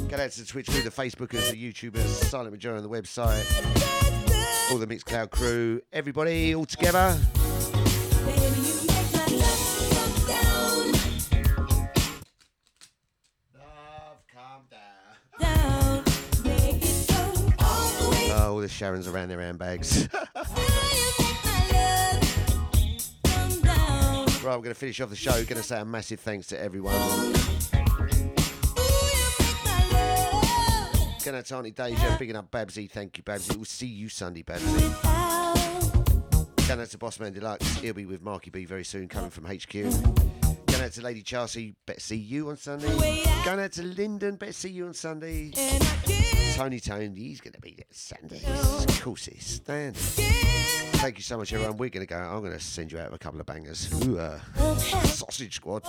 Get 0.09 0.19
out 0.19 0.31
to 0.31 0.41
the 0.41 0.45
Twitch 0.45 0.67
crew, 0.67 0.81
the 0.81 0.89
Facebookers, 0.89 1.51
the 1.51 1.71
YouTubers, 1.71 2.05
Silent 2.25 2.51
Majority 2.51 2.83
on 2.83 2.91
the 2.91 3.01
website, 3.01 3.45
all 4.73 4.77
the 4.77 4.87
Mixcloud 4.87 5.31
crew, 5.31 5.79
everybody 5.93 6.53
all 6.53 6.65
together. 6.65 7.17
All 18.51 18.59
the 18.59 18.67
Sharons 18.67 19.11
around 19.11 19.29
their 19.29 19.41
handbags. 19.41 20.07
Right, 24.43 24.55
we're 24.55 24.63
going 24.63 24.73
to 24.73 24.79
finish 24.79 24.99
off 24.99 25.11
the 25.11 25.15
show. 25.15 25.31
Going 25.31 25.45
to 25.45 25.61
say 25.61 25.79
a 25.79 25.85
massive 25.85 26.19
thanks 26.19 26.47
to 26.47 26.59
everyone. 26.59 26.95
Going 31.23 31.37
out 31.37 31.45
to 31.45 31.55
Auntie 31.57 31.69
Deja, 31.69 32.17
bigging 32.17 32.35
up 32.35 32.49
Babsy. 32.49 32.89
Thank 32.89 33.19
you, 33.19 33.23
Babsy. 33.23 33.55
We'll 33.55 33.65
see 33.65 33.85
you 33.85 34.09
Sunday, 34.09 34.41
Babsy. 34.41 34.65
Going 36.67 36.81
out 36.81 36.89
to 36.89 36.97
Bossman 36.97 37.35
Deluxe. 37.35 37.77
He'll 37.77 37.93
be 37.93 38.07
with 38.07 38.23
Marky 38.23 38.49
B 38.49 38.65
very 38.65 38.83
soon, 38.83 39.07
coming 39.07 39.29
from 39.29 39.45
HQ. 39.45 39.71
Going 39.71 40.81
out 40.81 40.91
to 40.93 41.01
Lady 41.03 41.21
Chelsea. 41.21 41.75
Better 41.85 41.99
see 41.99 42.17
you 42.17 42.49
on 42.49 42.57
Sunday. 42.57 43.23
Going 43.45 43.59
out 43.59 43.73
to 43.73 43.83
Lyndon. 43.83 44.37
Better 44.37 44.53
see 44.53 44.69
you 44.69 44.87
on 44.87 44.95
Sunday. 44.95 45.51
Tony 46.61 46.79
Tone, 46.79 47.15
he's 47.15 47.41
going 47.41 47.53
to 47.53 47.59
be 47.59 47.73
there 47.75 47.87
Sunday. 47.89 48.39
Of 48.45 49.01
course 49.01 49.25
he's 49.25 49.43
standing. 49.43 49.93
Thank 49.95 51.17
you 51.17 51.23
so 51.23 51.35
much, 51.39 51.51
everyone. 51.53 51.75
We're 51.77 51.89
going 51.89 52.05
to 52.05 52.13
go. 52.13 52.15
I'm 52.15 52.41
going 52.41 52.51
to 52.51 52.59
send 52.59 52.91
you 52.91 52.99
out 52.99 53.11
with 53.11 53.19
a 53.19 53.23
couple 53.23 53.39
of 53.39 53.47
bangers. 53.47 53.91
Ooh, 54.05 54.19
uh, 54.19 54.37
sausage 54.77 55.55
squad. 55.55 55.81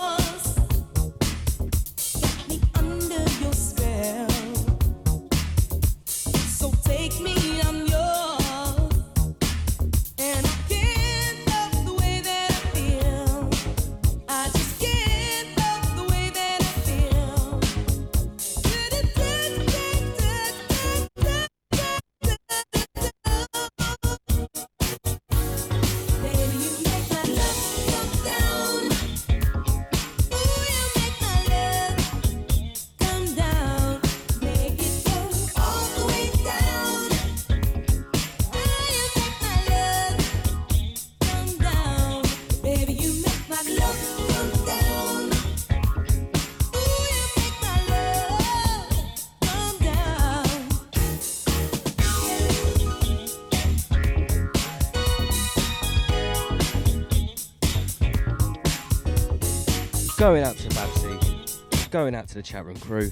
Going 60.23 60.43
out 60.45 60.55
to 60.55 60.69
Babsy. 60.69 61.91
Going 61.91 62.15
out 62.15 62.29
to 62.29 62.35
the 62.35 62.41
chat 62.41 62.65
room 62.65 62.77
crew. 62.77 63.11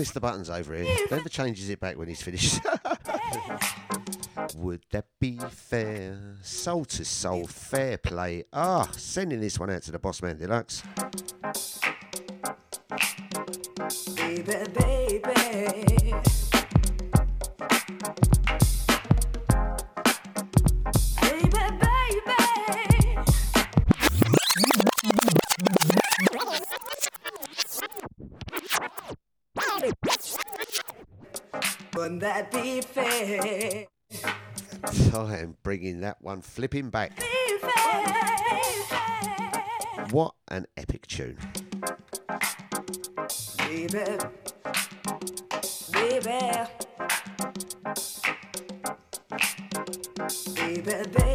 Mr. 0.00 0.18
Button's 0.18 0.48
over 0.48 0.74
here. 0.74 0.96
Never 1.10 1.28
changes 1.28 1.68
it 1.68 1.78
back 1.78 1.98
when 1.98 2.08
he's 2.08 2.22
finished. 2.22 2.60
Would 4.56 4.80
that 4.92 5.04
be 5.20 5.38
fair? 5.50 6.18
Soul 6.40 6.86
to 6.86 7.04
soul, 7.04 7.46
fair 7.46 7.98
play. 7.98 8.44
Ah, 8.50 8.88
sending 8.92 9.40
this 9.42 9.58
one 9.58 9.68
out 9.70 9.82
to 9.82 9.92
the 9.92 9.98
boss 9.98 10.22
man 10.22 10.38
deluxe. 10.38 10.82
Baby, 14.16 14.42
baby. 14.42 15.09
That 32.20 32.50
be 32.50 32.80
fair? 32.80 33.86
I 35.14 35.38
am 35.38 35.56
bringing 35.62 36.00
that 36.00 36.16
one 36.20 36.42
flipping 36.42 36.90
back. 36.90 37.12
What 40.10 40.34
an 40.48 40.66
epic 40.76 41.06
tune. 41.06 41.38
Baby, 43.58 44.18
baby, 45.92 46.66
baby, 50.54 50.82
baby. 50.82 51.29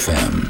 FM 0.00 0.48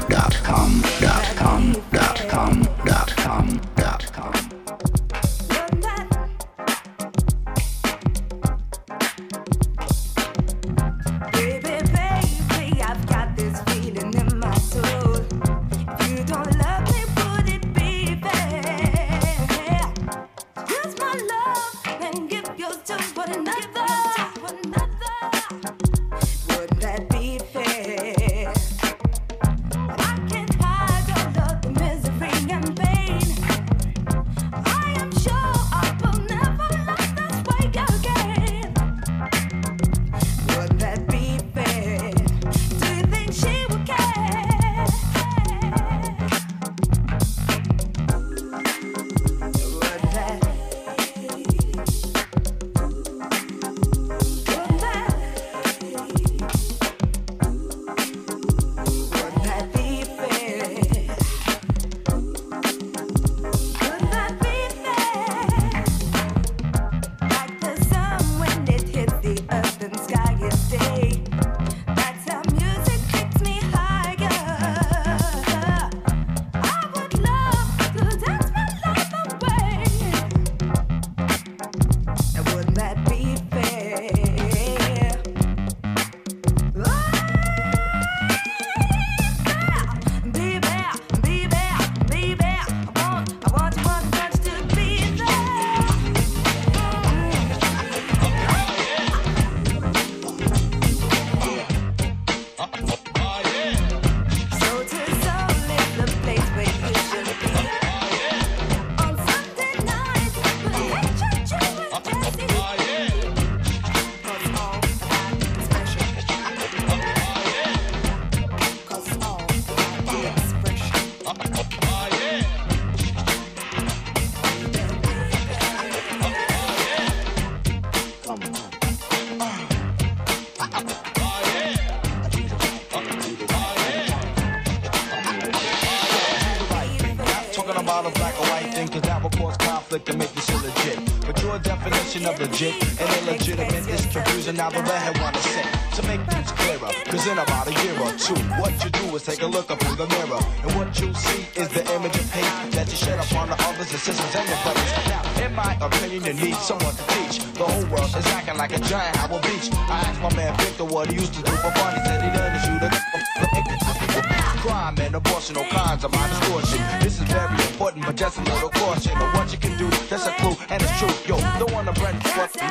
the 144.69 144.83
redhead 144.83 145.17
wanna 145.21 145.41
say 145.41 145.65
to 145.95 146.01
make 146.07 146.21
things 146.29 146.51
clearer. 146.51 146.91
Cause 147.09 147.25
in 147.27 147.37
about 147.37 147.67
a 147.67 147.73
year 147.83 147.95
or 147.99 148.11
two, 148.13 148.37
what 148.61 148.71
you 148.83 148.89
do 148.91 149.15
is 149.15 149.23
take 149.23 149.41
a 149.41 149.47
look 149.47 149.71
up 149.71 149.81
in 149.81 149.95
the 149.97 150.07
mirror. 150.07 150.41
And 150.63 150.71
what 150.77 150.89
you 151.01 151.13
see 151.13 151.47
is 151.55 151.69
the 151.69 151.83
image 151.95 152.15
of 152.15 152.29
hate 152.31 152.71
that 152.73 152.87
you 152.89 152.97
shed 152.97 153.19
upon 153.19 153.49
the 153.49 153.57
others 153.63 153.89
and 153.91 153.99
sisters 153.99 154.35
and 154.35 154.47
your 154.47 154.59
brothers. 154.63 154.91
Now, 155.07 155.45
in 155.45 155.55
my 155.55 155.73
opinion, 155.81 156.23
you 156.25 156.33
need 156.33 156.55
someone 156.55 156.93
to 156.93 157.05
teach. 157.15 157.41
The 157.53 157.65
whole 157.65 157.85
world 157.89 158.11
is 158.15 158.27
acting 158.37 158.57
like 158.57 158.73
a 158.77 158.79
giant 158.79 159.15
Howard 159.17 159.41
Beach. 159.43 159.69
I 159.73 159.99
asked 160.05 160.21
my 160.21 160.33
man 160.35 160.55
Victor 160.57 160.85
what 160.85 161.09
he 161.09 161.15
used 161.15 161.33
to 161.33 161.41
do 161.41 161.51
for 161.51 161.71
fun. 161.71 161.95
He 161.95 162.05
said 162.05 162.21
he 162.21 162.29
done 162.37 162.51
to 162.53 162.59
shoot 162.59 162.83
a 162.83 164.40
crime 164.61 164.95
and 164.99 165.15
abortion, 165.15 165.57
all 165.57 165.65
kinds 165.65 166.03
of 166.03 166.11
my 166.11 166.27
distortion. 166.27 166.79
This 167.01 167.19
is 167.19 167.27
very 167.27 167.55
important, 167.71 168.05
but 168.05 168.15
just 168.15 168.37
a 168.37 168.41
little 168.43 168.69
caution 168.69 169.17
of 169.17 169.33
what 169.33 169.51
you 169.51 169.57
can 169.57 169.75
do. 169.77 169.89
That's 170.07 170.27
a 170.27 170.31
clue, 170.33 170.55
and 170.69 170.81
it's 170.81 170.99
true. 170.99 171.09
Yo, 171.27 171.41
don't 171.57 171.71
wanna 171.71 171.93
break 171.93 172.13
what 172.37 172.55
right 172.61 172.69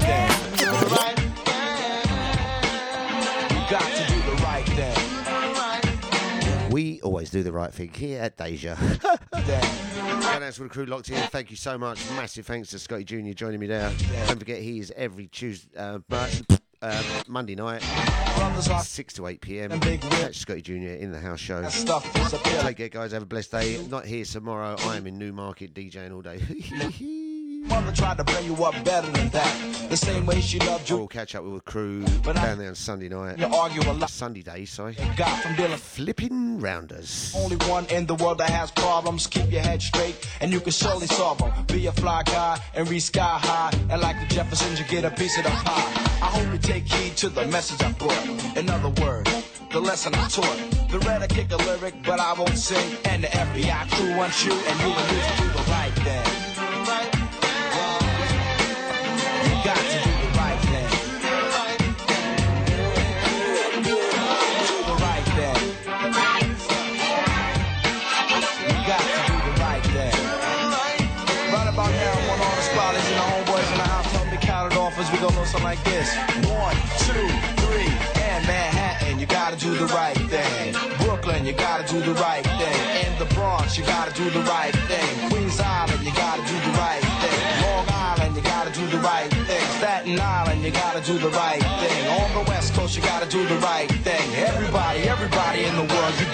there. 0.00 0.28
The 0.56 0.72
right 0.96 1.18
You 3.52 3.60
got 3.70 3.88
to 3.98 4.04
do 4.12 4.18
the 4.30 4.36
right 4.42 4.66
thing. 4.78 4.96
We 6.70 7.00
always 7.02 7.28
do 7.28 7.42
the 7.42 7.52
right 7.52 7.72
thing 7.72 7.92
here 7.92 8.22
at 8.22 8.38
Deja. 8.38 8.76
Going 8.76 10.42
out 10.42 10.54
to 10.54 10.62
the 10.62 10.68
crew 10.70 10.86
locked 10.86 11.10
in. 11.10 11.20
Thank 11.28 11.50
you 11.50 11.56
so 11.56 11.76
much. 11.76 11.98
Massive 12.12 12.46
thanks 12.46 12.70
to 12.70 12.78
Scotty 12.78 13.04
Jr. 13.04 13.32
joining 13.32 13.60
me 13.60 13.66
there. 13.66 13.92
Don't 14.26 14.38
forget 14.38 14.62
he 14.62 14.78
is 14.78 14.90
every 14.96 15.26
Tuesday, 15.26 15.68
uh, 15.76 15.98
uh, 16.82 17.02
Monday 17.26 17.54
night, 17.54 17.82
six 18.82 19.14
to 19.14 19.26
eight 19.26 19.40
p.m. 19.40 19.78
Catch 19.80 20.38
Scotty 20.38 20.62
Jr. 20.62 20.72
in 20.72 21.12
the 21.12 21.20
house 21.20 21.40
show. 21.40 21.62
Take 21.68 22.76
care, 22.76 22.88
guys. 22.88 23.12
Have 23.12 23.22
a 23.22 23.26
blessed 23.26 23.52
day. 23.52 23.84
Not 23.88 24.04
here 24.04 24.24
tomorrow. 24.24 24.76
I 24.80 24.96
am 24.96 25.06
in 25.06 25.18
Newmarket 25.18 25.74
DJing 25.74 26.12
all 26.12 26.22
day. 26.22 26.40
Mother 27.62 27.92
tried 27.92 28.16
to 28.18 28.24
bring 28.24 28.44
you 28.44 28.64
up 28.64 28.74
better 28.84 29.10
than 29.12 29.28
that. 29.30 29.88
The 29.88 29.96
same 29.96 30.26
way 30.26 30.40
she 30.40 30.58
loved 30.60 30.88
you. 30.88 30.96
Oh, 30.96 30.98
we'll 31.00 31.08
catch 31.08 31.34
up 31.34 31.44
with 31.44 31.54
the 31.54 31.60
crew 31.70 32.04
But 32.24 32.36
I- 32.36 32.46
down 32.46 32.58
there 32.58 32.68
on 32.68 32.74
Sunday 32.74 33.08
night. 33.08 33.38
You 33.38 33.46
argue 33.46 33.82
a 33.88 33.92
lot. 33.92 34.10
Sunday 34.10 34.42
day, 34.42 34.64
sorry. 34.64 34.96
Got 35.16 35.40
from 35.42 35.54
dealing. 35.54 35.76
Flipping 35.76 36.60
rounders. 36.60 37.32
Only 37.36 37.56
one 37.68 37.86
in 37.86 38.06
the 38.06 38.14
world 38.16 38.38
that 38.38 38.50
has 38.50 38.70
problems. 38.72 39.26
Keep 39.26 39.52
your 39.52 39.62
head 39.62 39.80
straight, 39.82 40.16
and 40.40 40.52
you 40.52 40.60
can 40.60 40.72
surely 40.72 41.06
solve 41.06 41.38
them. 41.38 41.52
Be 41.68 41.86
a 41.86 41.92
fly 41.92 42.22
guy 42.24 42.58
and 42.74 42.88
reach 42.88 43.04
sky 43.04 43.38
high. 43.42 43.72
And 43.90 44.00
like 44.00 44.18
the 44.20 44.34
Jeffersons, 44.34 44.78
you 44.80 44.84
get 44.86 45.04
a 45.04 45.10
piece 45.10 45.36
of 45.38 45.44
the 45.44 45.50
pie. 45.50 45.92
I 46.22 46.26
hope 46.36 46.52
you 46.52 46.58
take 46.58 46.84
heed 46.84 47.16
to 47.18 47.28
the 47.28 47.46
message 47.46 47.82
I 47.82 47.92
brought. 47.92 48.56
In 48.56 48.68
other 48.70 48.88
words, 49.02 49.30
the 49.70 49.80
lesson 49.80 50.14
I 50.14 50.26
taught. 50.28 50.58
The 50.90 50.98
red 51.00 51.22
I 51.22 51.26
kick 51.26 51.50
a 51.52 51.56
lyric, 51.56 51.94
but 52.04 52.18
I 52.20 52.32
won't 52.34 52.56
sing. 52.58 52.96
And 53.04 53.24
the 53.24 53.28
FBI 53.28 53.88
crew 53.90 54.16
wants 54.16 54.44
you, 54.44 54.52
and 54.52 54.80
you 54.80 54.86
will 54.86 55.08
you 55.14 55.20
to 55.22 55.36
do 55.42 55.48
the 55.48 55.70
right 55.70 55.92
thing. 56.04 56.31
Like 75.72 75.84
this. 75.84 76.14
One, 76.52 76.76
two, 77.00 77.28
three, 77.64 77.88
and 78.28 78.44
Manhattan, 78.44 79.18
you 79.18 79.24
gotta 79.24 79.56
do 79.56 79.72
the 79.74 79.86
right 79.86 80.20
thing. 80.28 80.76
Brooklyn, 81.00 81.46
you 81.46 81.54
gotta 81.54 81.90
do 81.90 81.98
the 82.00 82.12
right 82.20 82.44
thing. 82.60 82.78
In 83.06 83.12
the 83.18 83.24
Bronx, 83.34 83.78
you 83.78 83.84
gotta 83.84 84.12
do 84.12 84.28
the 84.28 84.42
right 84.42 84.76
thing. 84.90 85.30
Queens 85.30 85.58
Island, 85.58 86.04
you 86.04 86.12
gotta 86.12 86.42
do 86.42 86.56
the 86.68 86.74
right 86.76 87.00
thing. 87.22 87.40
Long 87.64 87.86
Island, 87.88 88.36
you 88.36 88.42
gotta 88.42 88.70
do 88.70 88.86
the 88.88 88.98
right 88.98 89.30
thing. 89.48 89.64
Staten 89.78 90.20
Island, 90.20 90.62
you 90.62 90.72
gotta 90.72 91.00
do 91.00 91.16
the 91.16 91.30
right 91.30 91.64
thing. 91.80 92.00
On 92.20 92.28
the 92.36 92.50
West 92.50 92.74
Coast, 92.74 92.94
you 92.94 93.02
gotta 93.02 93.28
do 93.30 93.42
the 93.48 93.56
right 93.64 93.90
thing. 94.04 94.28
Everybody, 94.36 95.08
everybody 95.08 95.64
in 95.64 95.74
the 95.76 95.88
world, 95.94 96.14
you 96.20 96.26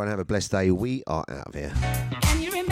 everyone. 0.00 0.08
Have 0.08 0.18
a 0.20 0.24
blessed 0.24 0.50
day. 0.50 0.70
We 0.70 1.02
are 1.06 1.24
out 1.28 1.48
of 1.48 1.54
here. 1.54 2.69